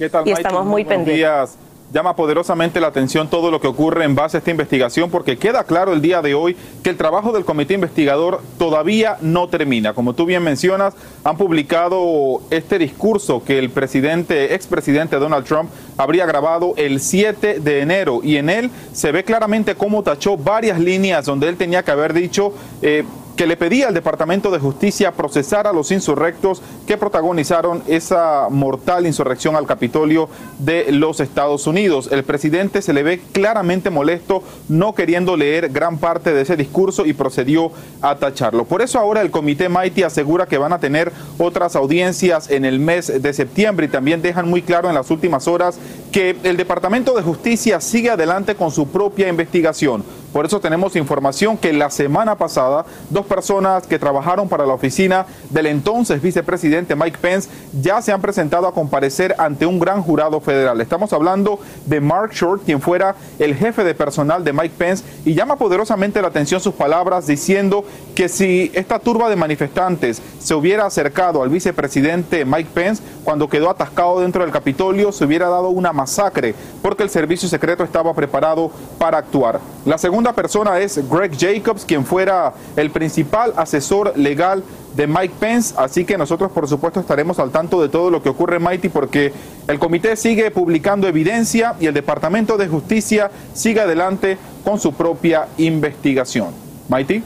[0.00, 1.58] ¿Qué tal, y estamos muy, pendientes.
[1.92, 5.64] Llama poderosamente la atención todo lo que ocurre en base a esta investigación porque queda
[5.64, 9.92] claro el día de hoy que el trabajo del comité investigador todavía no termina.
[9.92, 16.24] Como tú bien mencionas, han publicado este discurso que el presidente, expresidente Donald Trump habría
[16.24, 21.26] grabado el 7 de enero y en él se ve claramente cómo tachó varias líneas
[21.26, 23.04] donde él tenía que haber dicho eh,
[23.40, 29.06] que le pedía al Departamento de Justicia procesar a los insurrectos que protagonizaron esa mortal
[29.06, 32.10] insurrección al Capitolio de los Estados Unidos.
[32.12, 37.06] El presidente se le ve claramente molesto, no queriendo leer gran parte de ese discurso
[37.06, 37.72] y procedió
[38.02, 38.66] a tacharlo.
[38.66, 42.78] Por eso ahora el Comité Mighty asegura que van a tener otras audiencias en el
[42.78, 45.78] mes de septiembre y también dejan muy claro en las últimas horas
[46.12, 50.04] que el Departamento de Justicia sigue adelante con su propia investigación.
[50.32, 55.26] Por eso tenemos información que la semana pasada dos personas que trabajaron para la oficina
[55.50, 57.48] del entonces vicepresidente Mike Pence
[57.80, 60.80] ya se han presentado a comparecer ante un gran jurado federal.
[60.80, 65.34] Estamos hablando de Mark Short, quien fuera el jefe de personal de Mike Pence, y
[65.34, 70.86] llama poderosamente la atención sus palabras diciendo que si esta turba de manifestantes se hubiera
[70.86, 75.92] acercado al vicepresidente Mike Pence cuando quedó atascado dentro del Capitolio, se hubiera dado una
[75.92, 79.60] masacre porque el servicio secreto estaba preparado para actuar.
[79.84, 84.62] La segunda persona es Greg Jacobs, quien fuera el principal asesor legal
[84.94, 88.28] de Mike Pence, así que nosotros por supuesto estaremos al tanto de todo lo que
[88.28, 89.32] ocurre en Mighty porque
[89.68, 95.48] el comité sigue publicando evidencia y el Departamento de Justicia sigue adelante con su propia
[95.58, 96.48] investigación.
[96.88, 97.22] Mighty.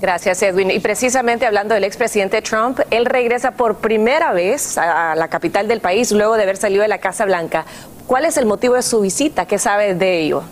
[0.00, 0.70] Gracias, Edwin.
[0.70, 5.80] Y precisamente hablando del expresidente Trump, él regresa por primera vez a la capital del
[5.80, 7.64] país luego de haber salido de la Casa Blanca.
[8.06, 9.46] ¿Cuál es el motivo de su visita?
[9.46, 10.42] ¿Qué sabe de ello?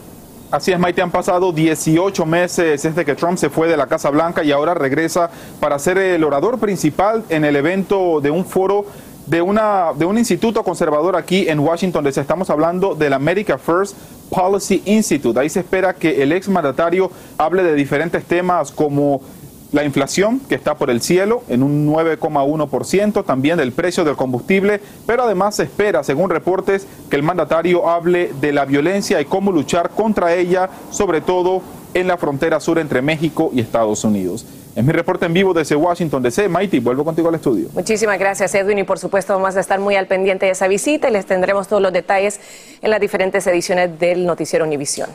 [0.54, 4.08] Así es, Maite, han pasado 18 meses desde que Trump se fue de la Casa
[4.10, 8.86] Blanca y ahora regresa para ser el orador principal en el evento de un foro
[9.26, 12.04] de, una, de un instituto conservador aquí en Washington.
[12.04, 13.96] Les estamos hablando del America First
[14.30, 15.40] Policy Institute.
[15.40, 19.22] Ahí se espera que el ex mandatario hable de diferentes temas como
[19.74, 24.80] la inflación, que está por el cielo, en un 9,1%, también del precio del combustible,
[25.04, 29.50] pero además se espera, según reportes, que el mandatario hable de la violencia y cómo
[29.50, 31.60] luchar contra ella, sobre todo
[31.92, 34.46] en la frontera sur entre México y Estados Unidos.
[34.76, 36.48] Es mi reporte en vivo desde Washington DC.
[36.48, 37.68] Mighty, vuelvo contigo al estudio.
[37.74, 38.78] Muchísimas gracias, Edwin.
[38.78, 41.66] Y por supuesto, vamos a estar muy al pendiente de esa visita y les tendremos
[41.66, 42.38] todos los detalles
[42.80, 45.10] en las diferentes ediciones del Noticiero Univisión.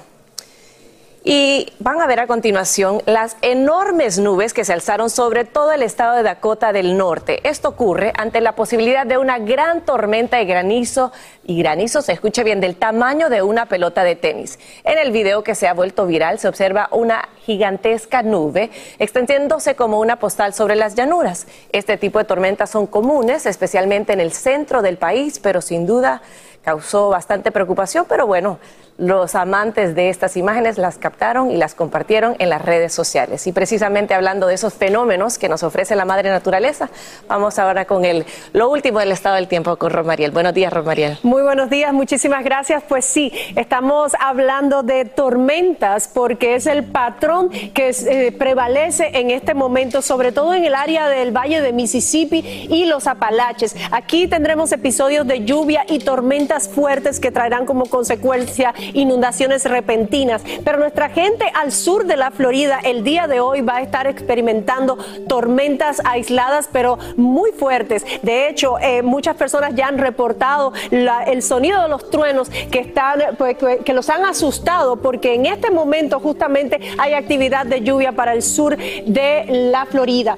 [1.22, 5.84] Y van a ver a continuación las enormes nubes que se alzaron sobre todo el
[5.84, 7.42] estado de Dakota del Norte.
[7.48, 11.12] Esto ocurre ante la posibilidad de una gran tormenta de granizo,
[11.44, 14.60] y granizo se escuche bien, del tamaño de una pelota de tenis.
[14.86, 20.00] En el video que se ha vuelto viral se observa una gigantesca nube extendiéndose como
[20.00, 21.48] una postal sobre las llanuras.
[21.74, 26.22] Este tipo de tormentas son comunes, especialmente en el centro del país, pero sin duda
[26.64, 28.60] causó bastante preocupación, pero bueno,
[29.00, 33.48] los amantes de estas imágenes las captaron y las compartieron en las redes sociales.
[33.48, 36.90] Y precisamente hablando de esos fenómenos que nos ofrece la madre naturaleza,
[37.28, 40.32] vamos ahora con el, lo último del estado del tiempo con Romariel.
[40.32, 41.18] Buenos días, Romariel.
[41.24, 42.84] Muy buenos días, muchísimas gracias.
[42.88, 49.54] Pues sí, estamos hablando de tormentas porque es el patrón que eh, prevalece en este
[49.54, 53.76] momento, sobre todo en el área del Valle de Mississippi y los Apalaches.
[53.92, 60.44] Aquí tendremos episodios de lluvia y tormentas fuertes que traerán como consecuencia inundaciones repentinas.
[60.64, 64.08] Pero nuestra gente al sur de la Florida el día de hoy va a estar
[64.08, 64.98] experimentando
[65.28, 68.06] tormentas aisladas, pero muy fuertes.
[68.22, 73.20] De hecho, eh, muchas personas ya han reportado el sonido de los truenos que están,
[73.38, 78.34] pues, que los han asustado, porque en este momento justamente hay actividad de lluvia para
[78.34, 80.38] el sur de la Florida,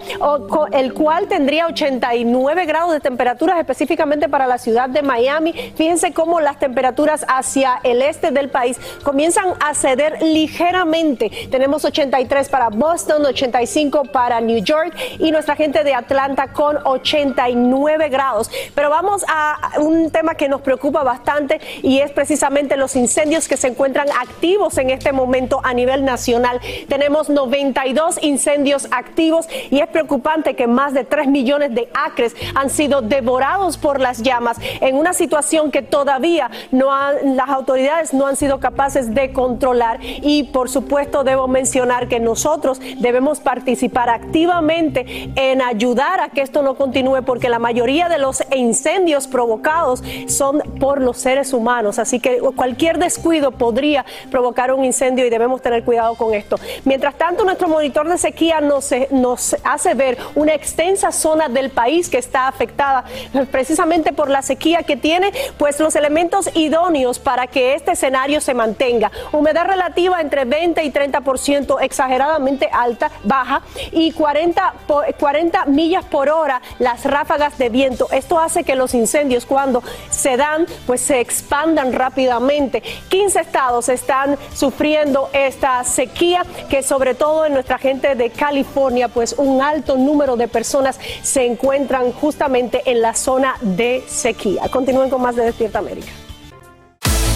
[0.72, 5.54] el cual tendría 89 grados de temperaturas específicamente para la ciudad de Miami.
[5.76, 11.32] Fíjense cómo las temperaturas hacia el este de del país comienzan a ceder ligeramente.
[11.50, 18.10] Tenemos 83 para Boston, 85 para New York y nuestra gente de Atlanta con 89
[18.10, 18.50] grados.
[18.74, 23.58] Pero vamos a un tema que nos preocupa bastante y es precisamente los incendios que
[23.58, 26.60] se encuentran activos en este momento a nivel nacional.
[26.88, 32.70] Tenemos 92 incendios activos y es preocupante que más de 3 millones de acres han
[32.70, 36.92] sido devorados por las llamas en una situación que todavía no
[37.24, 40.00] las autoridades no han sido capaces de controlar.
[40.02, 46.62] Y por supuesto debo mencionar que nosotros debemos participar activamente en ayudar a que esto
[46.62, 52.00] no continúe porque la mayoría de los incendios provocados son por los seres humanos.
[52.00, 56.58] Así que cualquier descuido podría provocar un incendio y debemos tener cuidado con esto.
[56.86, 62.10] Mientras tanto, nuestro monitor de sequía nos, nos hace ver una extensa zona del país
[62.10, 63.06] que está afectada
[63.52, 68.54] precisamente por la sequía que tiene, pues los elementos idóneos para que este escenario se
[68.54, 69.12] mantenga.
[69.32, 74.74] Humedad relativa entre 20 y 30%, exageradamente alta, baja, y 40,
[75.20, 78.08] 40 millas por hora las ráfagas de viento.
[78.12, 82.84] Esto hace que los incendios cuando se dan, pues se expandan rápidamente.
[83.10, 89.36] 15 estados están sufriendo esta sequía que sobre todo en nuestra gente de California, pues
[89.38, 94.64] un alto número de personas se encuentran justamente en la zona de sequía.
[94.70, 96.12] Continúen con más de Despierta América.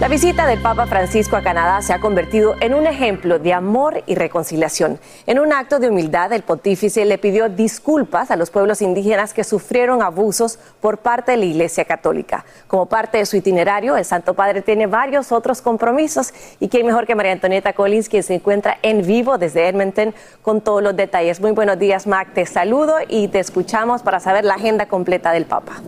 [0.00, 4.02] La visita del Papa Francisco a Canadá se ha convertido en un ejemplo de amor
[4.06, 4.98] y reconciliación.
[5.26, 9.44] En un acto de humildad, el pontífice le pidió disculpas a los pueblos indígenas que
[9.44, 12.46] sufrieron abusos por parte de la Iglesia Católica.
[12.66, 17.06] Como parte de su itinerario, el Santo Padre tiene varios otros compromisos y quién mejor
[17.06, 21.42] que María Antonieta Collins, quien se encuentra en vivo desde Edmonton con todos los detalles.
[21.42, 22.28] Muy buenos días, Mac.
[22.32, 25.82] Te saludo y te escuchamos para saber la agenda completa del Papa.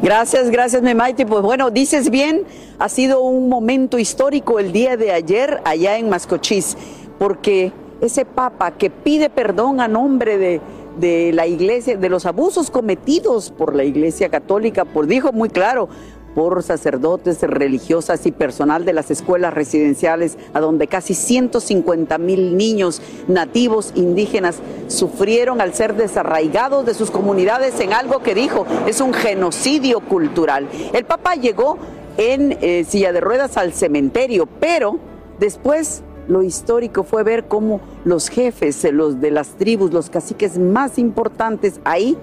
[0.00, 1.24] Gracias, gracias, Memaiti.
[1.24, 2.44] Pues bueno, dices bien,
[2.78, 6.76] ha sido un momento histórico el día de ayer allá en Mascochís,
[7.18, 10.60] porque ese papa que pide perdón a nombre de,
[11.00, 15.88] de la iglesia, de los abusos cometidos por la iglesia católica, pues dijo muy claro,
[16.34, 23.02] por sacerdotes, religiosas y personal de las escuelas residenciales, a donde casi 150 mil niños
[23.26, 29.12] nativos indígenas sufrieron al ser desarraigados de sus comunidades en algo que dijo es un
[29.12, 30.68] genocidio cultural.
[30.92, 31.78] El Papa llegó
[32.16, 34.98] en eh, silla de ruedas al cementerio, pero
[35.38, 40.98] después lo histórico fue ver cómo los jefes los de las tribus, los caciques más
[40.98, 42.16] importantes ahí,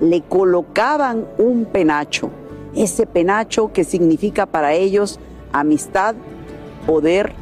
[0.00, 2.30] le colocaban un penacho
[2.82, 5.18] ese penacho que significa para ellos
[5.52, 6.14] amistad,
[6.86, 7.32] poder,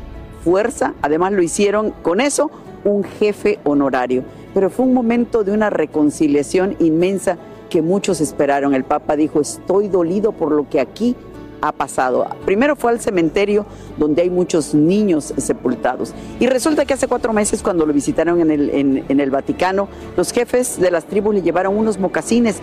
[0.42, 0.94] fuerza.
[1.02, 2.50] Además lo hicieron con eso
[2.84, 4.24] un jefe honorario.
[4.54, 7.36] Pero fue un momento de una reconciliación inmensa
[7.68, 8.74] que muchos esperaron.
[8.74, 11.16] El Papa dijo, estoy dolido por lo que aquí
[11.60, 12.26] ha pasado.
[12.44, 13.66] Primero fue al cementerio
[13.98, 16.14] donde hay muchos niños sepultados.
[16.38, 20.32] Y resulta que hace cuatro meses cuando lo visitaron en el, en el Vaticano, los
[20.32, 22.58] jefes de las tribus le llevaron unos mocasines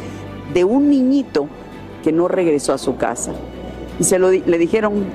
[0.54, 1.48] de un niñito
[2.04, 3.32] que no regresó a su casa.
[4.00, 5.06] Y se lo le dijeron,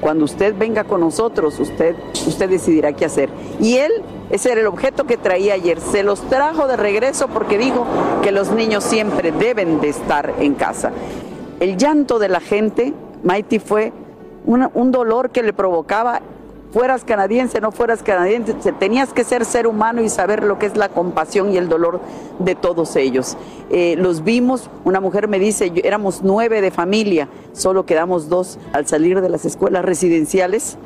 [0.00, 1.94] cuando usted venga con nosotros, usted,
[2.26, 3.30] usted decidirá qué hacer.
[3.60, 3.92] Y él,
[4.30, 7.86] ese era el objeto que traía ayer, se los trajo de regreso porque dijo
[8.22, 10.92] que los niños siempre deben de estar en casa.
[11.60, 13.92] El llanto de la gente, Mighty, fue
[14.46, 16.20] un dolor que le provocaba
[16.74, 20.76] fueras canadiense, no fueras canadiense, tenías que ser ser humano y saber lo que es
[20.76, 22.00] la compasión y el dolor
[22.40, 23.36] de todos ellos.
[23.70, 28.88] Eh, los vimos, una mujer me dice, éramos nueve de familia, solo quedamos dos al
[28.88, 30.76] salir de las escuelas residenciales.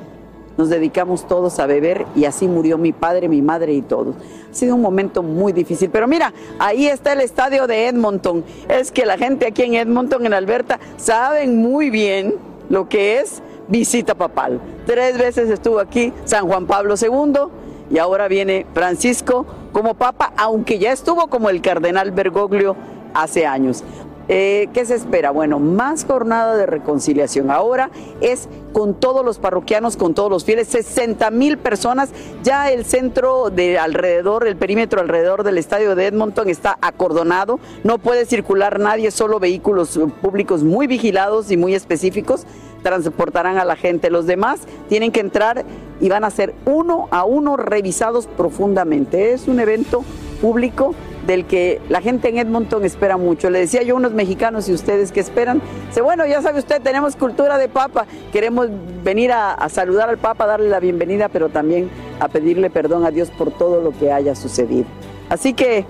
[0.58, 4.14] Nos dedicamos todos a beber y así murió mi padre, mi madre y todos.
[4.50, 5.88] Ha sido un momento muy difícil.
[5.88, 8.44] Pero mira, ahí está el estadio de Edmonton.
[8.68, 12.34] Es que la gente aquí en Edmonton, en Alberta, saben muy bien
[12.68, 14.60] lo que es visita papal.
[14.86, 17.50] Tres veces estuvo aquí San Juan Pablo II
[17.90, 22.76] y ahora viene Francisco como papa, aunque ya estuvo como el cardenal Bergoglio
[23.14, 23.84] hace años.
[24.30, 25.30] Eh, ¿Qué se espera?
[25.30, 27.50] Bueno, más jornada de reconciliación.
[27.50, 32.10] Ahora es con todos los parroquianos, con todos los fieles, 60 mil personas.
[32.42, 37.58] Ya el centro de alrededor, el perímetro alrededor del estadio de Edmonton está acordonado.
[37.84, 42.46] No puede circular nadie, solo vehículos públicos muy vigilados y muy específicos
[42.82, 44.10] transportarán a la gente.
[44.10, 45.64] Los demás tienen que entrar
[46.00, 49.32] y van a ser uno a uno revisados profundamente.
[49.32, 50.04] Es un evento
[50.40, 50.94] público
[51.26, 53.50] del que la gente en Edmonton espera mucho.
[53.50, 56.80] Le decía yo a unos mexicanos y ustedes que esperan, dice, bueno, ya sabe usted,
[56.80, 58.68] tenemos cultura de papa, queremos
[59.04, 63.30] venir a, saludar al papa, darle la bienvenida, pero también a pedirle perdón a Dios
[63.30, 64.86] por todo lo que haya sucedido.
[65.28, 65.84] Así que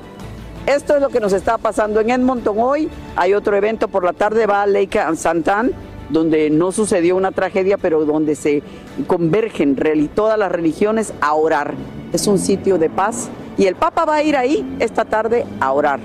[0.67, 2.91] esto es lo que nos está pasando en Edmonton hoy.
[3.15, 5.73] Hay otro evento por la tarde, va a Lake Santan
[6.09, 8.63] donde no sucedió una tragedia, pero donde se
[9.07, 9.77] convergen
[10.15, 11.75] todas las religiones a orar.
[12.13, 15.73] Es un sitio de paz y el Papa va a ir ahí esta tarde a
[15.73, 16.01] orar.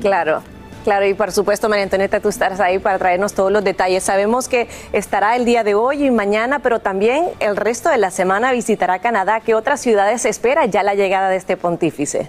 [0.00, 0.42] Claro.
[0.84, 4.04] Claro, y por supuesto, María Antonieta, tú estarás ahí para traernos todos los detalles.
[4.04, 8.12] Sabemos que estará el día de hoy y mañana, pero también el resto de la
[8.12, 9.40] semana visitará Canadá.
[9.40, 12.28] ¿Qué otras ciudades espera ya la llegada de este pontífice?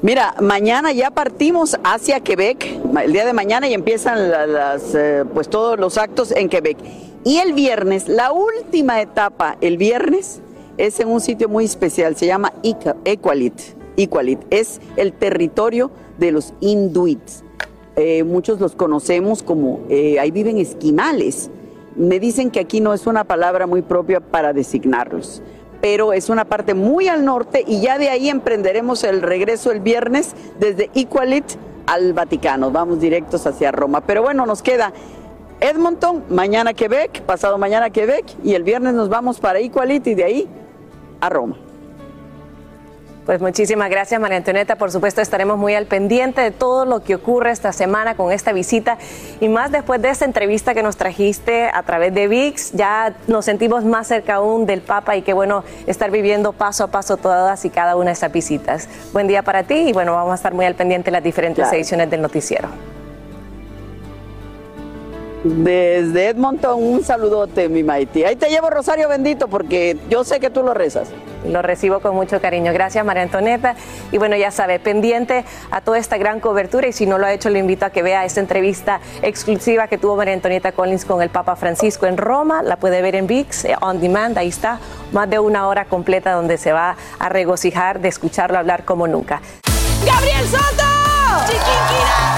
[0.00, 4.30] Mira, mañana ya partimos hacia Quebec, el día de mañana y empiezan
[4.94, 6.78] eh, pues todos los actos en Quebec.
[7.24, 10.40] Y el viernes, la última etapa, el viernes,
[10.76, 13.60] es en un sitio muy especial, se llama Equalit.
[13.96, 17.42] Equalit es el territorio de los inuits.
[17.96, 21.50] Eh, muchos los conocemos como, eh, ahí viven esquimales.
[21.96, 25.42] Me dicen que aquí no es una palabra muy propia para designarlos
[25.80, 29.80] pero es una parte muy al norte y ya de ahí emprenderemos el regreso el
[29.80, 31.44] viernes desde Iqualit
[31.86, 32.70] al Vaticano.
[32.70, 34.00] Vamos directos hacia Roma.
[34.02, 34.92] Pero bueno, nos queda
[35.60, 40.24] Edmonton, mañana Quebec, pasado mañana Quebec y el viernes nos vamos para Iqualit y de
[40.24, 40.48] ahí
[41.20, 41.56] a Roma.
[43.28, 44.76] Pues muchísimas gracias, María Antonieta.
[44.76, 48.54] Por supuesto, estaremos muy al pendiente de todo lo que ocurre esta semana con esta
[48.54, 48.96] visita
[49.38, 52.72] y más después de esta entrevista que nos trajiste a través de VIX.
[52.72, 56.86] Ya nos sentimos más cerca aún del Papa y qué bueno estar viviendo paso a
[56.86, 58.88] paso todas y cada una de estas visitas.
[59.12, 61.70] Buen día para ti y bueno, vamos a estar muy al pendiente de las diferentes
[61.70, 62.70] ediciones del noticiero.
[65.44, 68.24] Desde Edmonton, un saludote, mi Maiti.
[68.24, 71.10] Ahí te llevo Rosario Bendito porque yo sé que tú lo rezas.
[71.44, 72.72] Lo recibo con mucho cariño.
[72.72, 73.74] Gracias, María Antonieta.
[74.12, 76.88] Y bueno, ya sabe, pendiente a toda esta gran cobertura.
[76.88, 79.98] Y si no lo ha hecho, le invito a que vea esta entrevista exclusiva que
[79.98, 82.62] tuvo María Antonieta Collins con el Papa Francisco en Roma.
[82.62, 84.36] La puede ver en VIX, eh, on demand.
[84.38, 84.78] Ahí está,
[85.12, 89.40] más de una hora completa donde se va a regocijar de escucharlo hablar como nunca.
[90.04, 90.84] ¡Gabriel Soto!
[91.46, 92.37] ¡Chiquinquirá!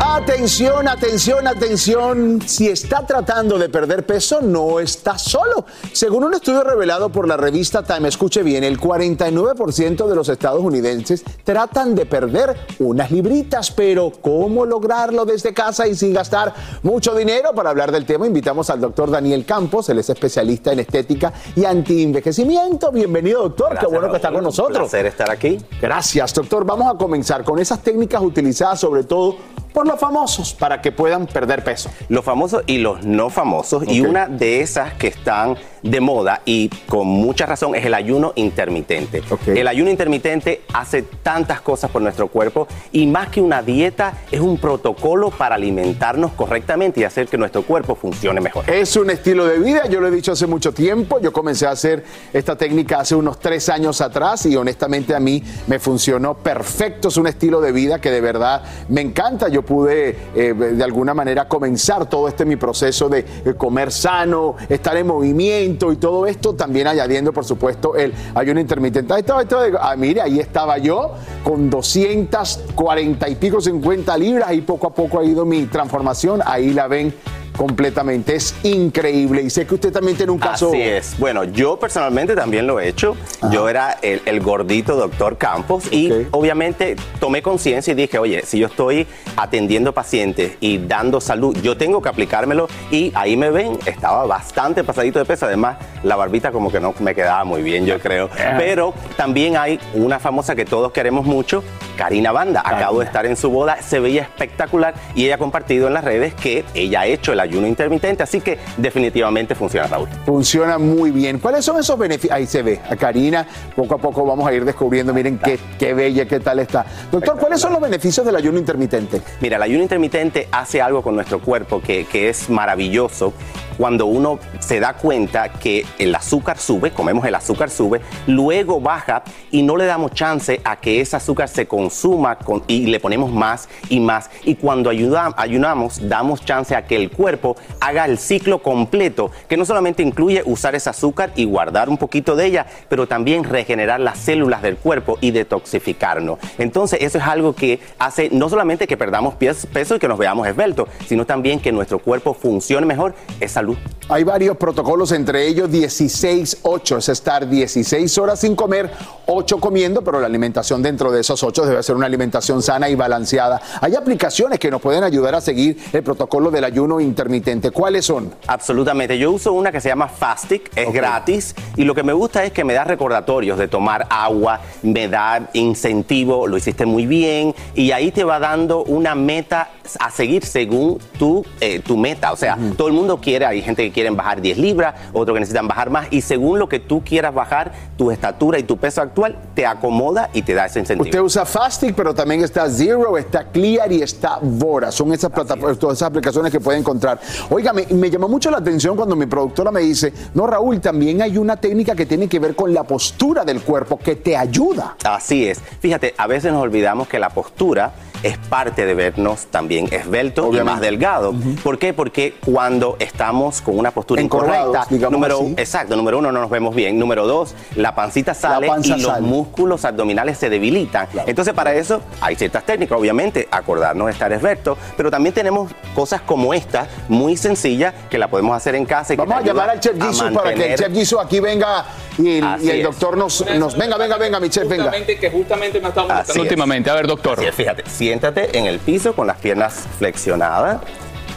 [0.13, 2.41] Atención, atención, atención.
[2.45, 5.65] Si está tratando de perder peso, no está solo.
[5.93, 11.23] Según un estudio revelado por la revista Time, escuche bien, el 49% de los estadounidenses
[11.45, 16.53] tratan de perder unas libritas, pero ¿cómo lograrlo desde casa y sin gastar
[16.83, 17.53] mucho dinero?
[17.55, 21.63] Para hablar del tema, invitamos al doctor Daniel Campos, él es especialista en estética y
[21.63, 22.91] antienvejecimiento.
[22.91, 23.79] Bienvenido, doctor.
[23.79, 24.77] Qué bueno que está con nosotros.
[24.77, 25.57] Un placer estar aquí.
[25.81, 26.65] Gracias, doctor.
[26.65, 29.37] Vamos a comenzar con esas técnicas utilizadas sobre todo
[29.73, 31.91] por los famosos para que puedan perder peso.
[32.09, 33.83] Los famosos y los no famosos.
[33.87, 38.33] Y una de esas que están de moda y con mucha razón es el ayuno
[38.35, 39.21] intermitente.
[39.45, 44.39] El ayuno intermitente hace tantas cosas por nuestro cuerpo y más que una dieta es
[44.39, 48.67] un protocolo para alimentarnos correctamente y hacer que nuestro cuerpo funcione mejor.
[48.69, 51.71] Es un estilo de vida, yo lo he dicho hace mucho tiempo, yo comencé a
[51.71, 57.09] hacer esta técnica hace unos tres años atrás y honestamente a mí me funcionó perfecto,
[57.09, 61.13] es un estilo de vida que de verdad me encanta, yo pude eh, de alguna
[61.13, 66.25] manera comenzar todo este mi proceso de eh, comer sano, estar en movimiento y todo
[66.25, 69.13] esto, también añadiendo por supuesto el ayuno intermitente.
[69.13, 71.11] Ahí estaba, estaba- ah, mire, ahí estaba yo
[71.43, 76.71] con 240 y pico, 50 libras y poco a poco ha ido mi transformación, ahí
[76.73, 77.13] la ven
[77.55, 80.69] completamente, es increíble y sé que usted también tiene un caso...
[80.69, 81.17] Así es.
[81.17, 83.15] Bueno, yo personalmente también lo he hecho.
[83.51, 88.59] Yo era el, el gordito doctor Campos y obviamente tomé conciencia y dije, oye, si
[88.59, 93.77] yo estoy atendiendo pacientes y dando salud, yo tengo que aplicármelo y ahí me ven,
[93.85, 95.45] estaba bastante pasadito de peso.
[95.45, 98.29] Además, la barbita como que no me quedaba muy bien, yo creo.
[98.57, 101.63] Pero también hay una famosa que todos queremos mucho,
[101.97, 102.63] Karina Banda.
[102.65, 106.03] Acabo de estar en su boda, se veía espectacular y ella ha compartido en las
[106.03, 110.07] redes que ella ha hecho el ayuno intermitente, así que definitivamente funciona, Raúl.
[110.25, 111.39] Funciona muy bien.
[111.39, 112.33] ¿Cuáles son esos beneficios?
[112.33, 113.45] Ahí se ve a Karina.
[113.75, 115.13] Poco a poco vamos a ir descubriendo.
[115.13, 116.85] Miren qué, qué bella, qué tal está.
[117.11, 119.21] Doctor, ¿cuáles son los beneficios del ayuno intermitente?
[119.41, 123.33] Mira, el ayuno intermitente hace algo con nuestro cuerpo que, que es maravilloso.
[123.81, 129.23] Cuando uno se da cuenta que el azúcar sube, comemos el azúcar sube, luego baja
[129.49, 133.31] y no le damos chance a que ese azúcar se consuma con- y le ponemos
[133.31, 134.29] más y más.
[134.43, 139.57] Y cuando ayuda- ayunamos, damos chance a que el cuerpo haga el ciclo completo, que
[139.57, 143.99] no solamente incluye usar ese azúcar y guardar un poquito de ella, pero también regenerar
[143.99, 146.37] las células del cuerpo y detoxificarnos.
[146.59, 150.47] Entonces, eso es algo que hace no solamente que perdamos peso y que nos veamos
[150.47, 153.70] esbeltos, sino también que nuestro cuerpo funcione mejor, es salud.
[154.09, 158.91] Hay varios protocolos, entre ellos 16-8, es estar 16 horas sin comer,
[159.25, 162.95] 8 comiendo, pero la alimentación dentro de esos 8 debe ser una alimentación sana y
[162.95, 163.61] balanceada.
[163.79, 167.71] Hay aplicaciones que nos pueden ayudar a seguir el protocolo del ayuno intermitente.
[167.71, 168.33] ¿Cuáles son?
[168.47, 169.17] Absolutamente.
[169.17, 172.51] Yo uso una que se llama Fastic, es gratis y lo que me gusta es
[172.51, 177.91] que me da recordatorios de tomar agua, me da incentivo, lo hiciste muy bien y
[177.91, 179.69] ahí te va dando una meta
[179.99, 182.31] a seguir según tu, eh, tu meta.
[182.31, 185.39] O sea, todo el mundo quiere, hay gente que quiere bajar 10 libras, otros que
[185.39, 189.01] necesitan bajar más y según lo que tú quieras bajar, tu estatura y tu peso
[189.01, 191.05] actual te acomoda y te da ese incentivo.
[191.05, 194.91] Usted usa Fastic, pero también está Zero, está Clear y está Bora.
[194.91, 197.19] Son esas plataformas, todas esas aplicaciones que puede encontrar.
[197.49, 201.21] Oiga, me, me llamó mucho la atención cuando mi productora me dice, no Raúl, también
[201.21, 204.95] hay una técnica que tiene que ver con la postura del cuerpo que te ayuda.
[205.03, 205.59] Así es.
[205.79, 207.93] Fíjate, a veces nos olvidamos que la postura
[208.23, 211.33] es parte de vernos también esbelto y más delgado.
[211.63, 211.93] ¿Por qué?
[211.93, 215.53] Porque cuando estamos con una postura Encorvados, incorrecta, número, así.
[215.57, 216.99] exacto, número uno, no nos vemos bien.
[216.99, 221.07] Número dos, la pancita sale y los músculos abdominales se debilitan.
[221.25, 226.21] Entonces, para eso hay ciertas técnicas, obviamente, acordarnos de estar esbelto, pero también tenemos cosas
[226.21, 229.13] como esta, muy sencillas, que la podemos hacer en casa.
[229.13, 231.85] y que Vamos a llamar al Chef Jisoo para que el Chef Jisoo aquí venga
[232.17, 233.77] y el, y doctor nos, nos...
[233.77, 234.91] Venga, venga, venga, mi chef, venga.
[234.91, 236.37] que justamente me ha estado Así es.
[236.37, 236.89] últimamente.
[236.89, 237.39] A ver, doctor.
[237.39, 240.81] Así es, fíjate, si siéntate en el piso con las piernas flexionadas.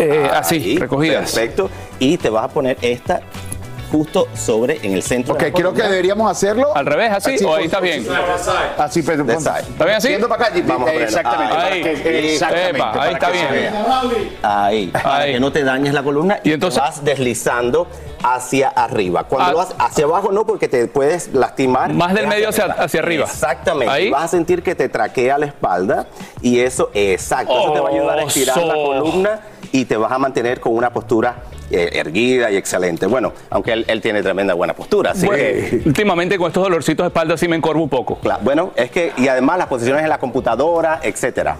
[0.00, 1.30] Eh, así, recogidas.
[1.30, 1.70] Perfecto.
[2.00, 3.20] Y te vas a poner esta
[3.94, 5.34] justo sobre en el centro.
[5.34, 6.72] Ok, de la creo que deberíamos hacerlo.
[6.74, 7.36] ¿Al revés, así?
[7.44, 8.04] ¿O ahí está bien?
[8.76, 9.60] Así, pero De side.
[9.60, 10.08] ¿Está bien así?
[10.08, 11.04] Yendo para acá, Vamos a ponerlo.
[11.04, 11.56] exactamente.
[11.56, 11.80] Ahí.
[12.32, 13.74] exactamente, Epa, ahí para está bien.
[14.42, 15.32] Ahí, para Ahí.
[15.34, 17.86] que no te dañes la columna y, Y entonces- te vas deslizando
[18.22, 19.24] hacia arriba.
[19.24, 19.52] Cuando Ah.
[19.52, 21.92] lo haces hacia abajo no, porque te puedes lastimar.
[21.92, 23.26] Más del medio hacia- hacia arriba.
[23.26, 23.92] Exactamente.
[23.92, 24.10] Ahí.
[24.10, 26.06] Vas a sentir que te traquea la espalda
[26.40, 29.40] y eso, exacto, eso te va a ayudar a estirar la columna
[29.74, 31.34] y te vas a mantener con una postura
[31.68, 33.06] eh, erguida y excelente.
[33.06, 35.82] Bueno, aunque él, él tiene tremenda buena postura, así que...
[35.86, 38.20] Últimamente con estos dolorcitos de espalda sí me encorvo un poco.
[38.20, 41.56] Claro, Bueno, es que, y además las posiciones en la computadora, etcétera.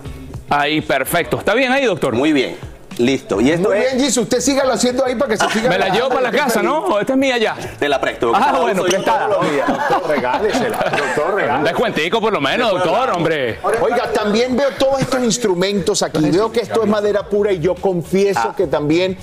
[0.49, 1.39] Ahí, perfecto.
[1.39, 2.15] ¿Está bien ahí, doctor?
[2.15, 2.55] Muy bien.
[2.99, 3.41] Listo.
[3.41, 3.93] Y esto Muy es.
[3.95, 5.69] bien, Gis, usted sígalo haciendo ahí para que se siga.
[5.69, 6.79] Me la llevo para la casa, ¿no?
[6.81, 7.55] ¿O esta es mía ya?
[7.79, 8.33] Te la presto.
[8.35, 9.27] Ah, bueno, prestada.
[9.29, 10.77] Doctor, regálesela.
[11.17, 11.71] Doctor, regálesela.
[11.71, 13.59] descuentico por lo menos, doctor, hombre.
[13.81, 16.31] Oiga, también veo todos estos instrumentos aquí.
[16.31, 18.55] Veo que esto es madera pura y yo confieso Ah.
[18.57, 19.17] que también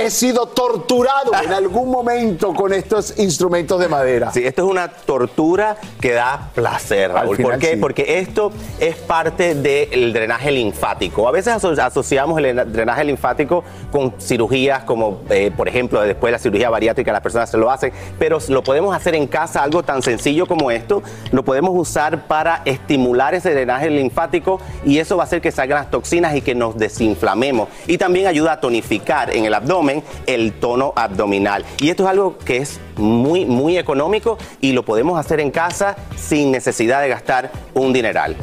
[0.00, 4.32] he sido torturado en algún momento con estos instrumentos de madera.
[4.32, 7.36] Sí, esto es una tortura que da placer, Raúl.
[7.36, 7.70] final, ¿Por qué?
[7.72, 7.76] sí.
[7.76, 11.28] Porque esto es parte del drenaje linfático.
[11.28, 16.30] A veces aso- asociamos el en- drenaje linfático con cirugías como, eh, por ejemplo, después
[16.30, 19.62] de la cirugía bariátrica las personas se lo hacen, pero lo podemos hacer en casa,
[19.62, 21.02] algo tan sencillo como esto.
[21.32, 25.78] Lo podemos usar para estimular ese drenaje linfático y eso va a hacer que salgan
[25.80, 27.68] las toxinas y que nos desinflamemos.
[27.86, 29.89] Y también ayuda a tonificar en el abdomen
[30.26, 31.64] el tono abdominal.
[31.80, 35.96] Y esto es algo que es muy, muy económico y lo podemos hacer en casa
[36.16, 38.36] sin necesidad de gastar un dineral.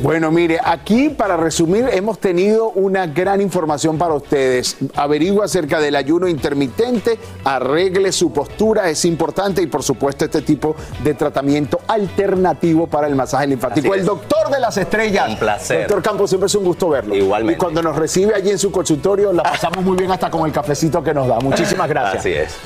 [0.00, 4.76] Bueno, mire, aquí para resumir hemos tenido una gran información para ustedes.
[4.94, 10.74] Averigua acerca del ayuno intermitente, arregle su postura, es importante y por supuesto este tipo
[11.02, 13.94] de tratamiento alternativo para el masaje linfático.
[13.94, 15.28] El doctor de las estrellas.
[15.28, 15.80] Un placer.
[15.80, 17.14] Doctor Campos, siempre es un gusto verlo.
[17.14, 17.54] Igualmente.
[17.54, 20.52] Y cuando nos recibe allí en su consultorio la pasamos muy bien hasta con el
[20.52, 21.38] cafecito que nos da.
[21.40, 22.20] Muchísimas gracias.
[22.20, 22.56] Así es.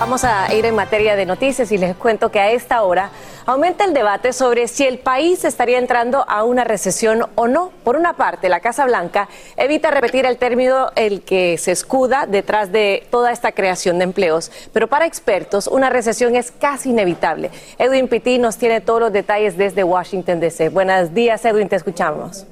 [0.00, 3.10] Vamos a ir en materia de noticias y les cuento que a esta hora
[3.44, 7.70] aumenta el debate sobre si el país estaría entrando a una recesión o no.
[7.84, 9.28] Por una parte, la Casa Blanca
[9.58, 14.50] evita repetir el término el que se escuda detrás de toda esta creación de empleos,
[14.72, 17.50] pero para expertos una recesión es casi inevitable.
[17.76, 20.70] Edwin Pitti nos tiene todos los detalles desde Washington DC.
[20.70, 22.46] Buenos días, Edwin, te escuchamos.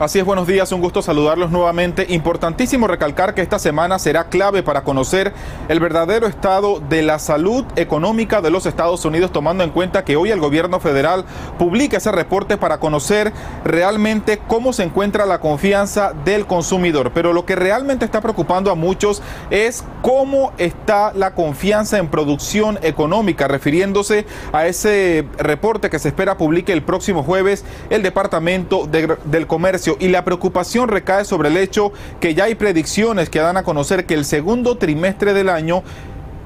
[0.00, 2.06] Así es, buenos días, un gusto saludarlos nuevamente.
[2.08, 5.34] Importantísimo recalcar que esta semana será clave para conocer
[5.68, 10.16] el verdadero estado de la salud económica de los Estados Unidos, tomando en cuenta que
[10.16, 11.26] hoy el gobierno federal
[11.58, 13.30] publica ese reporte para conocer
[13.62, 17.10] realmente cómo se encuentra la confianza del consumidor.
[17.12, 19.20] Pero lo que realmente está preocupando a muchos
[19.50, 24.24] es cómo está la confianza en producción económica, refiriéndose
[24.54, 29.89] a ese reporte que se espera publique el próximo jueves el Departamento de- del Comercio
[29.98, 34.06] y la preocupación recae sobre el hecho que ya hay predicciones que dan a conocer
[34.06, 35.82] que el segundo trimestre del año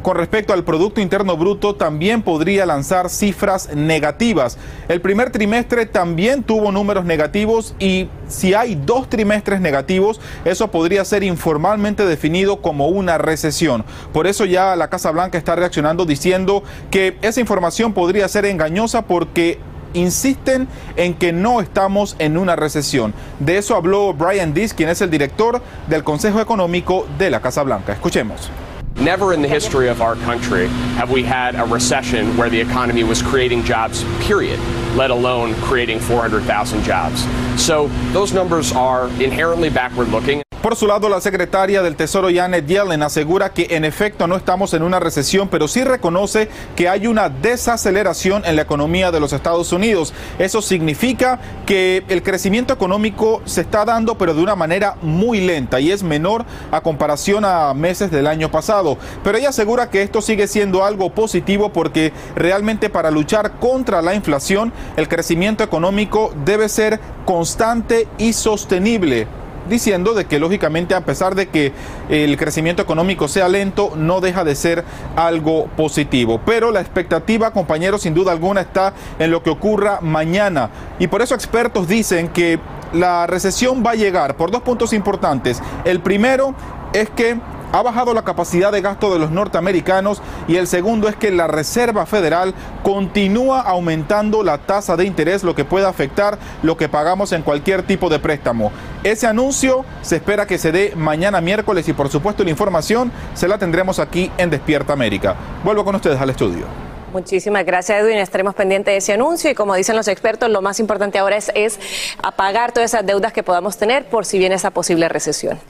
[0.04, 4.58] con respecto al Producto Interno Bruto también podría lanzar cifras negativas.
[4.86, 11.06] El primer trimestre también tuvo números negativos y si hay dos trimestres negativos, eso podría
[11.06, 13.82] ser informalmente definido como una recesión.
[14.12, 19.06] Por eso ya la Casa Blanca está reaccionando diciendo que esa información podría ser engañosa
[19.06, 19.58] porque
[19.94, 23.14] insisten en que no estamos en una recesión.
[23.38, 27.62] De eso habló Brian Dees, quien es el director del Consejo Económico de la Casa
[27.62, 27.92] Blanca.
[27.92, 28.50] Escuchemos.
[28.96, 33.02] Never in the history of our country have we had a recession where the economy
[33.02, 34.60] was creating jobs, period,
[34.94, 37.26] let alone creating 400,000 jobs.
[37.60, 40.44] So those numbers are inherently backward looking.
[40.64, 44.72] Por su lado, la secretaria del Tesoro Janet Yellen asegura que en efecto no estamos
[44.72, 49.34] en una recesión, pero sí reconoce que hay una desaceleración en la economía de los
[49.34, 50.14] Estados Unidos.
[50.38, 55.80] Eso significa que el crecimiento económico se está dando, pero de una manera muy lenta
[55.80, 58.96] y es menor a comparación a meses del año pasado.
[59.22, 64.14] Pero ella asegura que esto sigue siendo algo positivo porque realmente para luchar contra la
[64.14, 69.26] inflación, el crecimiento económico debe ser constante y sostenible
[69.68, 71.72] diciendo de que lógicamente a pesar de que
[72.08, 74.84] el crecimiento económico sea lento, no deja de ser
[75.16, 76.40] algo positivo.
[76.44, 80.70] Pero la expectativa, compañeros, sin duda alguna está en lo que ocurra mañana.
[80.98, 82.58] Y por eso expertos dicen que
[82.92, 85.60] la recesión va a llegar por dos puntos importantes.
[85.84, 86.54] El primero
[86.92, 87.38] es que
[87.74, 91.48] ha bajado la capacidad de gasto de los norteamericanos y el segundo es que la
[91.48, 92.54] Reserva Federal
[92.84, 97.82] continúa aumentando la tasa de interés, lo que puede afectar lo que pagamos en cualquier
[97.82, 98.70] tipo de préstamo.
[99.02, 103.48] Ese anuncio se espera que se dé mañana miércoles y por supuesto la información se
[103.48, 105.34] la tendremos aquí en Despierta América.
[105.64, 106.93] Vuelvo con ustedes al estudio.
[107.14, 108.18] Muchísimas gracias, Edwin.
[108.18, 111.52] Estaremos pendientes de ese anuncio y como dicen los expertos, lo más importante ahora es,
[111.54, 111.78] es
[112.20, 115.60] apagar todas esas deudas que podamos tener por si viene esa posible recesión.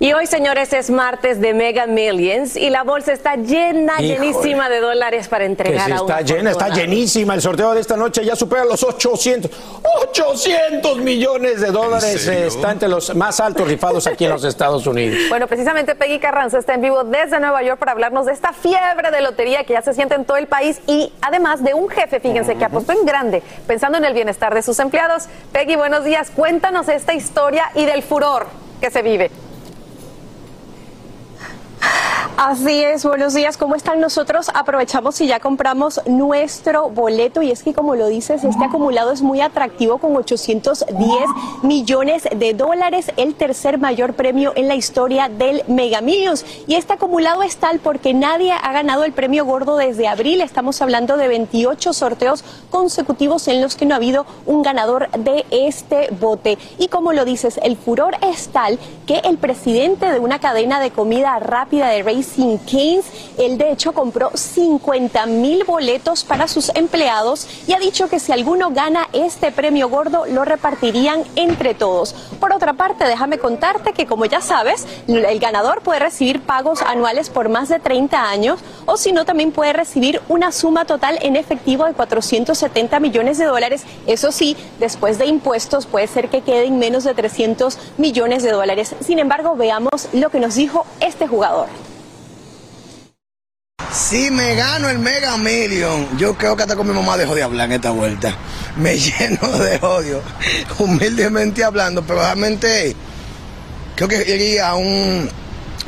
[0.00, 4.26] Y hoy, señores, es martes de Mega Millions y la bolsa está llena, Híjole.
[4.30, 7.34] llenísima de dólares para Que entregar sí a está una llena, está llenísima.
[7.34, 9.50] El sorteo de esta noche ya supera los 800,
[10.08, 12.26] 800 millones de dólares.
[12.26, 15.18] Está entre los más altos rifados aquí en los Estados Unidos.
[15.28, 19.10] Bueno, precisamente Peggy Carranza está en vivo desde Nueva York para hablarnos de esta fiebre
[19.10, 22.20] de lotería que ya se siente en todo el país y además de un jefe,
[22.20, 25.28] fíjense, que apostó en grande pensando en el bienestar de sus empleados.
[25.52, 26.30] Peggy, buenos días.
[26.30, 28.46] Cuéntanos esta historia y del furor
[28.80, 29.30] que se vive.
[32.36, 34.50] Así es, buenos días, ¿cómo están nosotros?
[34.52, 39.22] Aprovechamos y ya compramos nuestro boleto y es que como lo dices, este acumulado es
[39.22, 40.90] muy atractivo con 810
[41.62, 46.44] millones de dólares, el tercer mayor premio en la historia del Mega Millions.
[46.66, 50.82] Y este acumulado es tal porque nadie ha ganado el premio gordo desde abril, estamos
[50.82, 56.08] hablando de 28 sorteos consecutivos en los que no ha habido un ganador de este
[56.10, 56.58] bote.
[56.78, 60.90] Y como lo dices, el furor es tal que el presidente de una cadena de
[60.90, 63.04] comida rápida de Racing Canes,
[63.38, 68.32] él de hecho compró 50 mil boletos para sus empleados y ha dicho que si
[68.32, 72.14] alguno gana este premio gordo lo repartirían entre todos.
[72.40, 77.30] Por otra parte, déjame contarte que como ya sabes, el ganador puede recibir pagos anuales
[77.30, 81.36] por más de 30 años o si no también puede recibir una suma total en
[81.36, 83.84] efectivo de 470 millones de dólares.
[84.06, 88.94] Eso sí, después de impuestos puede ser que queden menos de 300 millones de dólares.
[89.00, 91.68] Sin embargo, veamos lo que nos dijo este jugador.
[93.94, 97.44] Si me gano el Mega Million, yo creo que hasta con mi mamá dejo de
[97.44, 98.36] hablar en esta vuelta.
[98.76, 100.20] Me lleno de odio,
[100.80, 102.96] humildemente hablando, pero realmente
[103.94, 105.30] creo que iría a un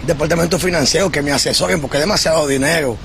[0.06, 2.96] departamento financiero que me asesoren porque es demasiado dinero.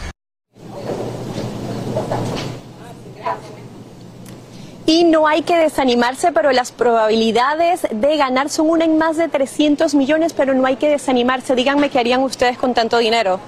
[4.85, 9.29] Y no hay que desanimarse, pero las probabilidades de ganar son una en más de
[9.29, 11.55] 300 millones, pero no hay que desanimarse.
[11.55, 13.39] Díganme qué harían ustedes con tanto dinero.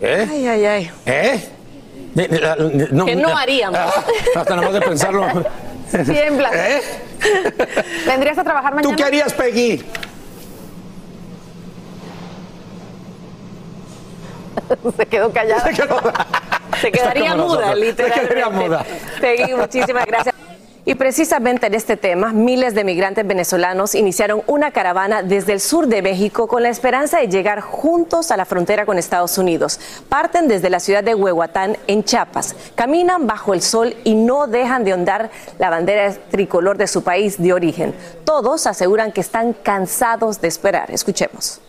[0.00, 0.26] ¿Eh?
[0.30, 0.90] Ay, ay, ay.
[1.06, 1.48] ¿Eh?
[2.14, 3.78] De- de- la- de- ¿Qué no haríamos?
[3.78, 3.92] Ah,
[4.36, 5.26] hasta nada más de pensarlo.
[6.04, 6.50] Tiembla.
[6.54, 6.80] ¿Eh?
[8.06, 8.88] ¿Vendrías a trabajar mañana?
[8.90, 9.84] ¿Tú qué harías, Peggy?
[14.96, 15.68] Se quedó callada.
[16.80, 17.78] Se quedaría como muda, nosotros.
[17.80, 18.28] Se literalmente.
[18.34, 18.84] quedaría muda.
[19.20, 20.34] Peggy, muchísimas gracias.
[20.90, 25.86] Y precisamente en este tema, miles de migrantes venezolanos iniciaron una caravana desde el sur
[25.86, 29.78] de México con la esperanza de llegar juntos a la frontera con Estados Unidos.
[30.08, 32.56] Parten desde la ciudad de Huehuatán, en Chiapas.
[32.74, 35.30] Caminan bajo el sol y no dejan de ondar
[35.60, 37.94] la bandera tricolor de su país de origen.
[38.24, 40.90] Todos aseguran que están cansados de esperar.
[40.90, 41.60] Escuchemos.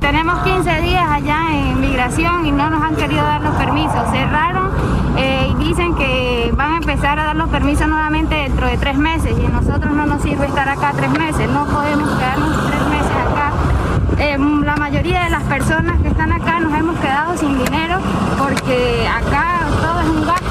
[0.00, 4.02] Tenemos 15 días allá en migración y no nos han querido dar los permisos.
[4.10, 4.63] Cerraron
[7.04, 10.22] empezar a dar los permisos nuevamente dentro de tres meses y a nosotros no nos
[10.22, 13.52] sirve estar acá tres meses, no podemos quedarnos tres meses acá.
[14.18, 17.98] Eh, la mayoría de las personas que están acá nos hemos quedado sin dinero
[18.38, 20.46] porque acá todo es un gasto.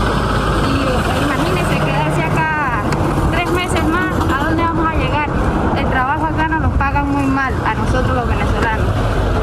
[0.70, 2.84] Y eh, imagínense quedarse acá
[3.32, 5.30] tres meses más, ¿a dónde vamos a llegar?
[5.76, 8.86] El trabajo acá nos lo pagan muy mal a nosotros los venezolanos.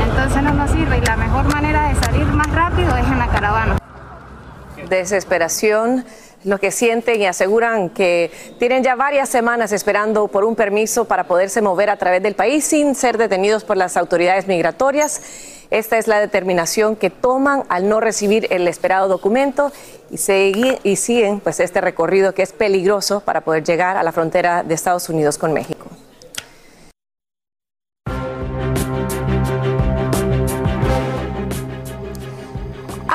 [0.00, 3.26] Entonces no nos sirve y la mejor manera de salir más rápido es en la
[3.26, 3.78] caravana.
[4.88, 6.04] desesperación,
[6.44, 11.24] lo que sienten y aseguran que tienen ya varias semanas esperando por un permiso para
[11.24, 15.20] poderse mover a través del país sin ser detenidos por las autoridades migratorias.
[15.70, 19.70] Esta es la determinación que toman al no recibir el esperado documento
[20.10, 24.62] y, y siguen pues este recorrido que es peligroso para poder llegar a la frontera
[24.62, 25.86] de Estados Unidos con México.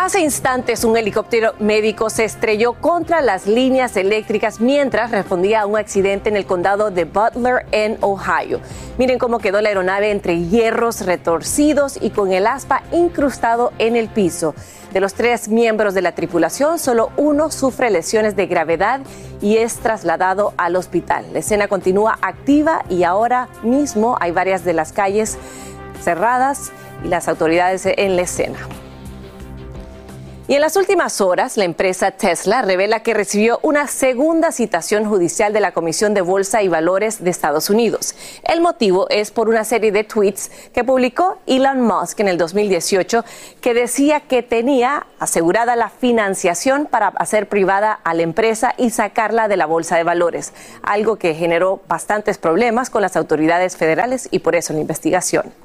[0.05, 5.79] Hace instantes un helicóptero médico se estrelló contra las líneas eléctricas mientras respondía a un
[5.79, 8.59] accidente en el condado de Butler en Ohio.
[8.99, 14.07] Miren cómo quedó la aeronave entre hierros retorcidos y con el aspa incrustado en el
[14.07, 14.53] piso.
[14.93, 19.01] De los tres miembros de la tripulación, solo uno sufre lesiones de gravedad
[19.41, 21.25] y es trasladado al hospital.
[21.33, 25.39] La escena continúa activa y ahora mismo hay varias de las calles
[26.03, 26.71] cerradas
[27.03, 28.59] y las autoridades en la escena.
[30.47, 35.53] Y en las últimas horas, la empresa Tesla revela que recibió una segunda citación judicial
[35.53, 38.13] de la Comisión de Bolsa y Valores de Estados Unidos.
[38.43, 43.25] El motivo es por una serie de tweets que publicó Elon Musk en el 2018
[43.59, 49.47] que decía que tenía asegurada la financiación para hacer privada a la empresa y sacarla
[49.47, 54.37] de la Bolsa de Valores, algo que generó bastantes problemas con las autoridades federales y
[54.37, 55.64] por eso la investigación.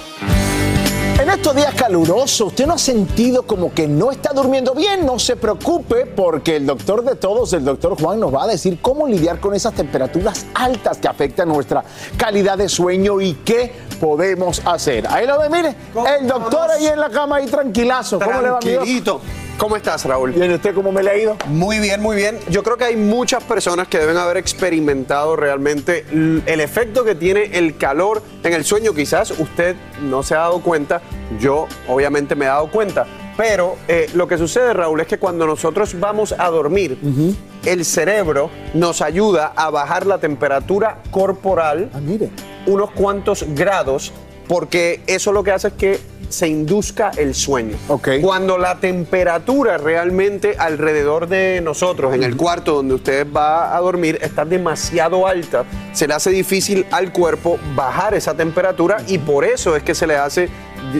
[1.21, 5.05] En estos días calurosos, ¿usted no ha sentido como que no está durmiendo bien?
[5.05, 8.79] No se preocupe porque el doctor de todos, el doctor Juan, nos va a decir
[8.81, 11.83] cómo lidiar con esas temperaturas altas que afectan nuestra
[12.17, 15.05] calidad de sueño y qué podemos hacer.
[15.07, 15.75] Ahí lo ve, mire,
[16.17, 18.19] el doctor ahí en la cama ahí tranquilazo.
[18.19, 18.59] ¿Cómo le va?
[18.59, 19.21] Tranquilito.
[19.61, 20.31] ¿Cómo estás, Raúl?
[20.31, 21.37] Bien, ¿usted cómo me le ha ido?
[21.45, 22.39] Muy bien, muy bien.
[22.49, 27.43] Yo creo que hay muchas personas que deben haber experimentado realmente el efecto que tiene
[27.43, 28.95] el calor en el sueño.
[28.95, 31.03] Quizás usted no se ha dado cuenta,
[31.39, 33.05] yo obviamente me he dado cuenta.
[33.37, 36.97] Pero eh, lo que sucede, Raúl, es que cuando nosotros vamos a dormir,
[37.63, 41.91] el cerebro nos ayuda a bajar la temperatura corporal
[42.65, 44.11] unos cuantos grados,
[44.51, 47.77] porque eso lo que hace es que se induzca el sueño.
[48.21, 54.19] Cuando la temperatura realmente alrededor de nosotros, en el cuarto donde usted va a dormir,
[54.21, 59.77] está demasiado alta, se le hace difícil al cuerpo bajar esa temperatura y por eso
[59.77, 60.49] es que se le hace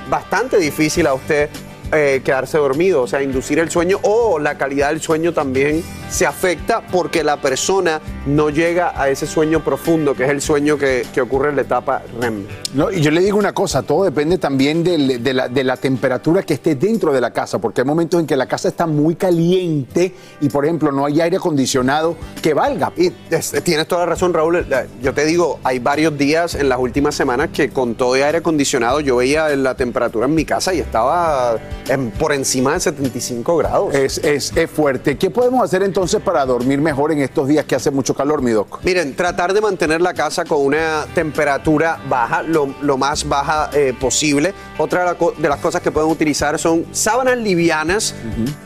[0.09, 1.49] bastante difícil a usted
[1.91, 6.25] eh, quedarse dormido, o sea, inducir el sueño o la calidad del sueño también se
[6.25, 11.05] afecta porque la persona no llega a ese sueño profundo, que es el sueño que,
[11.13, 12.45] que ocurre en la etapa REM.
[12.73, 14.97] No, y yo le digo una cosa, todo depende también de,
[15.33, 18.35] la, de la temperatura que esté dentro de la casa, porque hay momentos en que
[18.35, 22.91] la casa está muy caliente y, por ejemplo, no hay aire acondicionado que valga.
[22.97, 24.65] Y es- tienes toda la razón, Raúl.
[25.01, 28.37] Yo te digo, hay varios días en las últimas semanas que con todo de aire
[28.39, 31.57] acondicionado yo veía la temperatura en mi casa y estaba
[31.89, 33.93] en- por encima de 75 grados.
[33.93, 35.17] Es, es, es fuerte.
[35.17, 38.51] ¿Qué podemos hacer entonces para dormir mejor en estos días que hace mucho calor, mi
[38.51, 38.79] doc?
[38.83, 43.93] Miren, tratar de mantener la casa con una temperatura baja, lo, lo más baja eh,
[43.99, 44.53] posible.
[44.77, 48.15] Otra de las cosas que pueden utilizar son sábanas livianas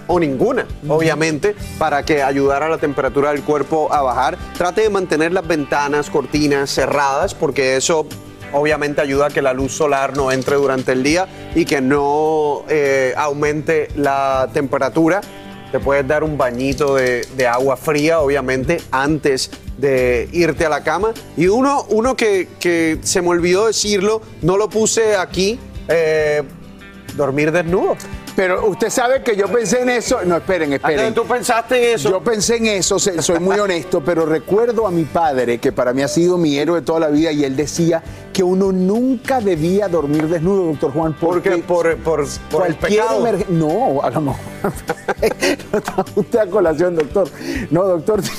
[0.07, 4.37] o ninguna, obviamente, para que ayudar a la temperatura del cuerpo a bajar.
[4.57, 8.05] Trate de mantener las ventanas, cortinas cerradas, porque eso
[8.55, 12.63] obviamente ayuda a que la luz solar no entre durante el día y que no
[12.69, 15.21] eh, aumente la temperatura.
[15.71, 21.13] Te puedes dar un bañito de, agua fría, obviamente, antes de irte a la cama.
[21.35, 26.43] Y uno, uno que, que se me olvidó decirlo, no lo puse aquí, eh,
[27.17, 27.97] dormir desnudo.
[28.35, 30.19] Pero usted sabe que yo pensé en eso.
[30.25, 31.13] No, esperen, esperen.
[31.13, 32.09] ¿Tú pensaste en eso?
[32.09, 36.01] Yo pensé en eso, soy muy honesto, pero recuerdo a mi padre, que para mí
[36.01, 40.27] ha sido mi héroe toda la vida, y él decía que uno nunca debía dormir
[40.27, 41.15] desnudo, doctor Juan.
[41.19, 43.25] Porque por, por, por el pecado.
[43.49, 44.39] No, a lo mejor.
[45.71, 47.29] No está usted a colación, doctor.
[47.69, 48.21] No, doctor.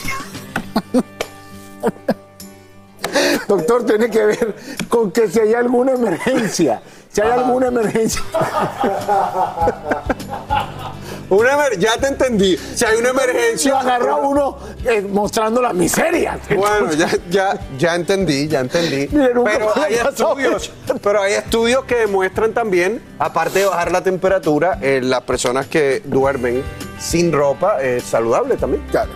[3.48, 4.56] Doctor, tiene que ver
[4.88, 6.82] con que si hay alguna emergencia,
[7.16, 8.20] si hay alguna emergencia.
[11.30, 12.58] Una emer- ya te entendí.
[12.58, 13.70] Si hay una emergencia.
[13.70, 16.38] Lo agarra uno eh, mostrando las miserias.
[16.54, 19.06] Bueno, ya, ya, ya entendí, ya entendí.
[19.06, 19.46] Pero
[19.76, 20.70] hay estudios,
[21.02, 26.02] pero hay estudios que demuestran también, aparte de bajar la temperatura, eh, las personas que
[26.04, 26.62] duermen
[27.00, 28.84] sin ropa es saludable también.
[28.90, 29.10] Claro.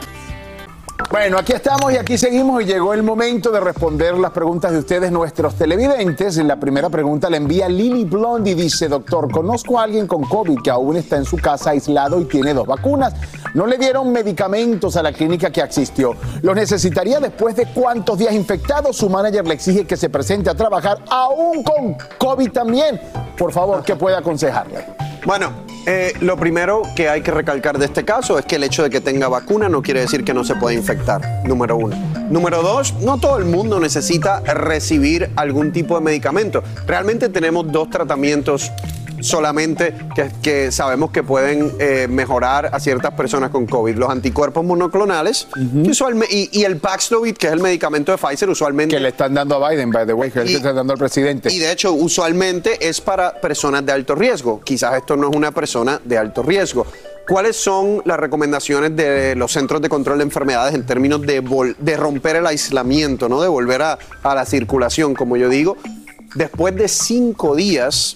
[1.09, 4.79] Bueno, aquí estamos y aquí seguimos y llegó el momento de responder las preguntas de
[4.79, 6.37] ustedes, nuestros televidentes.
[6.37, 8.55] La primera pregunta la envía Lily Blondie.
[8.55, 12.27] Dice, doctor, conozco a alguien con COVID que aún está en su casa aislado y
[12.27, 13.15] tiene dos vacunas.
[13.55, 16.15] No le dieron medicamentos a la clínica que asistió.
[16.43, 18.97] ¿Los necesitaría después de cuántos días infectados?
[18.97, 23.01] Su manager le exige que se presente a trabajar aún con COVID también.
[23.37, 24.87] Por favor, ¿qué puede aconsejarle?
[25.27, 25.51] Bueno,
[25.87, 28.91] eh, lo primero que hay que recalcar de este caso es que el hecho de
[28.91, 31.97] que tenga vacuna no quiere decir que no se puede infectar, número uno.
[32.31, 36.63] Número dos, no todo el mundo necesita recibir algún tipo de medicamento.
[36.87, 38.71] Realmente tenemos dos tratamientos
[39.21, 43.97] solamente que, que sabemos que pueden eh, mejorar a ciertas personas con COVID.
[43.97, 48.49] Los anticuerpos monoclonales que usualme- y, y el Paxlovid, que es el medicamento de Pfizer,
[48.51, 48.97] usualmente...
[48.97, 50.93] Que le están dando a Biden, by the way, que es el que está dando
[50.93, 51.53] al presidente.
[51.53, 54.61] Y de hecho, usualmente es para personas de alto riesgo.
[54.63, 56.87] Quizás esto no es una persona de alto riesgo.
[57.29, 61.77] ¿Cuáles son las recomendaciones de los centros de control de enfermedades en términos de, vol-
[61.79, 63.41] de romper el aislamiento, ¿no?
[63.41, 65.77] de volver a, a la circulación, como yo digo?
[66.35, 68.15] Después de cinco días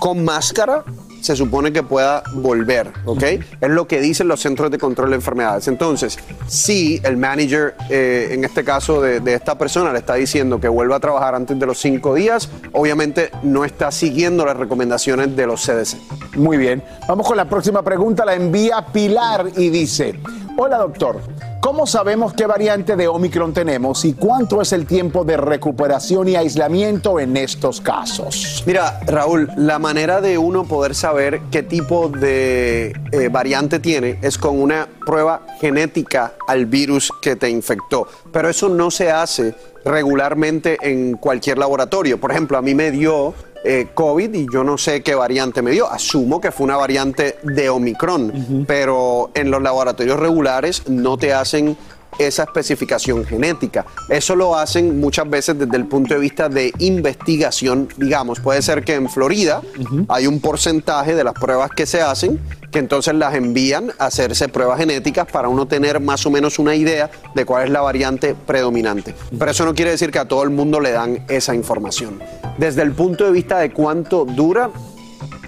[0.00, 0.82] con máscara,
[1.20, 3.22] se supone que pueda volver, ¿ok?
[3.60, 5.68] Es lo que dicen los centros de control de enfermedades.
[5.68, 10.58] Entonces, si el manager, eh, en este caso de, de esta persona, le está diciendo
[10.58, 15.36] que vuelva a trabajar antes de los cinco días, obviamente no está siguiendo las recomendaciones
[15.36, 15.98] de los CDC.
[16.36, 16.82] Muy bien.
[17.06, 18.24] Vamos con la próxima pregunta.
[18.24, 20.18] La envía Pilar y dice:
[20.62, 21.22] Hola doctor,
[21.62, 26.36] ¿cómo sabemos qué variante de Omicron tenemos y cuánto es el tiempo de recuperación y
[26.36, 28.62] aislamiento en estos casos?
[28.66, 34.36] Mira, Raúl, la manera de uno poder saber qué tipo de eh, variante tiene es
[34.36, 38.06] con una prueba genética al virus que te infectó.
[38.30, 39.54] Pero eso no se hace
[39.86, 42.20] regularmente en cualquier laboratorio.
[42.20, 43.32] Por ejemplo, a mí me dio
[43.64, 45.90] eh, COVID y yo no sé qué variante me dio.
[45.90, 51.76] Asumo que fue una variante de Omicron, pero en los laboratorios regulares no te hacen
[52.18, 53.86] esa especificación genética.
[54.08, 58.40] Eso lo hacen muchas veces desde el punto de vista de investigación, digamos.
[58.40, 59.62] Puede ser que en Florida
[60.08, 62.40] hay un porcentaje de las pruebas que se hacen
[62.70, 66.74] que entonces las envían a hacerse pruebas genéticas para uno tener más o menos una
[66.74, 69.14] idea de cuál es la variante predominante.
[69.36, 72.20] Pero eso no quiere decir que a todo el mundo le dan esa información.
[72.58, 74.70] Desde el punto de vista de cuánto dura,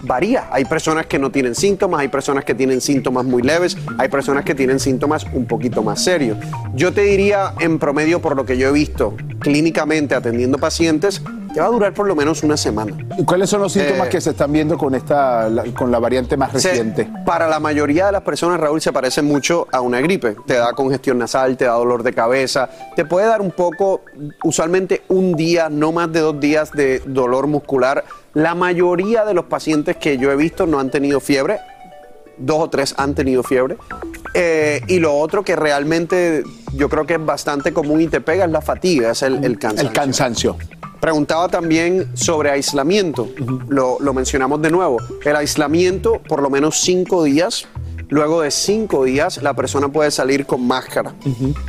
[0.02, 0.48] varía.
[0.50, 4.44] Hay personas que no tienen síntomas, hay personas que tienen síntomas muy leves, hay personas
[4.44, 6.38] que tienen síntomas un poquito más serios.
[6.74, 11.22] Yo te diría, en promedio, por lo que yo he visto clínicamente atendiendo pacientes,
[11.52, 12.96] que va a durar por lo menos una semana.
[13.18, 15.98] ¿Y cuáles son los síntomas Eh, que se están viendo con esta la- con la
[15.98, 17.08] variante más Se- reciente?
[17.26, 20.36] para la mayoría de las personas, Raúl, se parece mucho a una gripe.
[20.46, 24.00] Te da congestión nasal, te da dolor de cabeza, te puede dar un poco,
[24.44, 28.04] usualmente un día, no más de dos días de dolor muscular.
[28.34, 31.58] La mayoría de los pacientes que yo he visto no han tenido fiebre,
[32.38, 33.76] dos o tres han tenido fiebre.
[34.34, 36.42] Eh, y lo otro que realmente
[36.72, 39.58] yo creo que es bastante común y te pega es la fatiga, es el, el
[39.58, 39.86] cansancio.
[39.88, 40.56] El cansancio.
[41.06, 43.28] Preguntaba también sobre aislamiento.
[43.68, 44.98] lo, lo mencionamos de nuevo.
[45.24, 47.66] El aislamiento, por lo menos cinco días.
[48.08, 51.12] Luego de cinco días, la persona puede salir con máscara.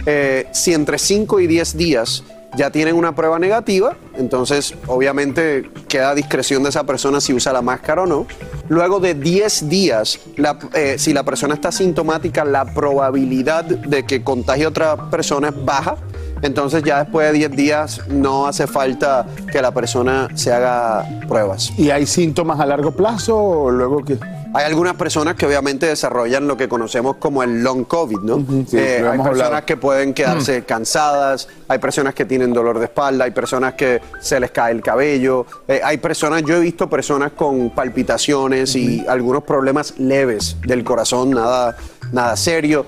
[0.06, 2.24] Eh, si entre cinco y diez días
[2.56, 7.52] ya tienen una prueba negativa, entonces obviamente queda a discreción de esa persona si usa
[7.54, 8.28] la máscara o no.
[8.70, 14.24] Luego de 10 días, la- eh, si la persona está sintomática, la probabilidad de que
[14.24, 15.96] contagie a otra persona es baja.
[16.44, 21.72] Entonces ya después de 10 días no hace falta que la persona se haga pruebas.
[21.78, 24.18] ¿Y hay síntomas a largo plazo o luego que...?
[24.56, 28.38] Hay algunas personas que obviamente desarrollan lo que conocemos como el long COVID, ¿no?
[28.68, 29.66] sí, Eh, hay personas hablado.
[29.66, 34.40] que pueden quedarse cansadas, hay personas que tienen dolor de espalda, hay personas que se
[34.40, 39.42] les cae el cabello, eh, hay personas, yo he visto personas con palpitaciones y algunos
[39.42, 41.76] problemas leves del corazón, nada,
[42.12, 42.86] nada serio.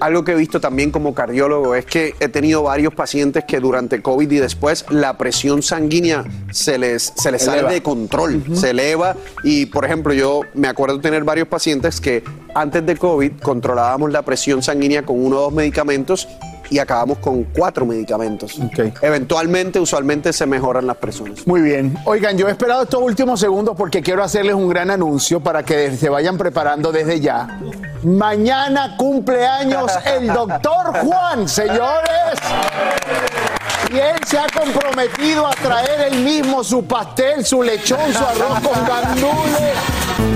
[0.00, 4.02] Algo que he visto también como cardiólogo es que he tenido varios pacientes que durante
[4.02, 9.16] COVID y después la presión sanguínea se les, se les sale de control, se eleva.
[9.42, 12.22] Y por ejemplo yo me acuerdo tener varios pacientes que
[12.54, 16.28] antes de COVID controlábamos la presión sanguínea con uno o dos medicamentos
[16.70, 18.58] y acabamos con cuatro medicamentos.
[19.00, 21.46] Eventualmente, usualmente se mejoran las personas.
[21.46, 21.96] Muy bien.
[22.04, 25.96] Oigan, yo he esperado estos últimos segundos porque quiero hacerles un gran anuncio para que
[25.96, 27.60] se vayan preparando desde ya.
[28.02, 32.38] Mañana cumpleaños el doctor Juan, señores.
[33.92, 38.60] Y él se ha comprometido a traer él mismo su pastel, su lechón, su arroz
[38.60, 40.35] con gandules.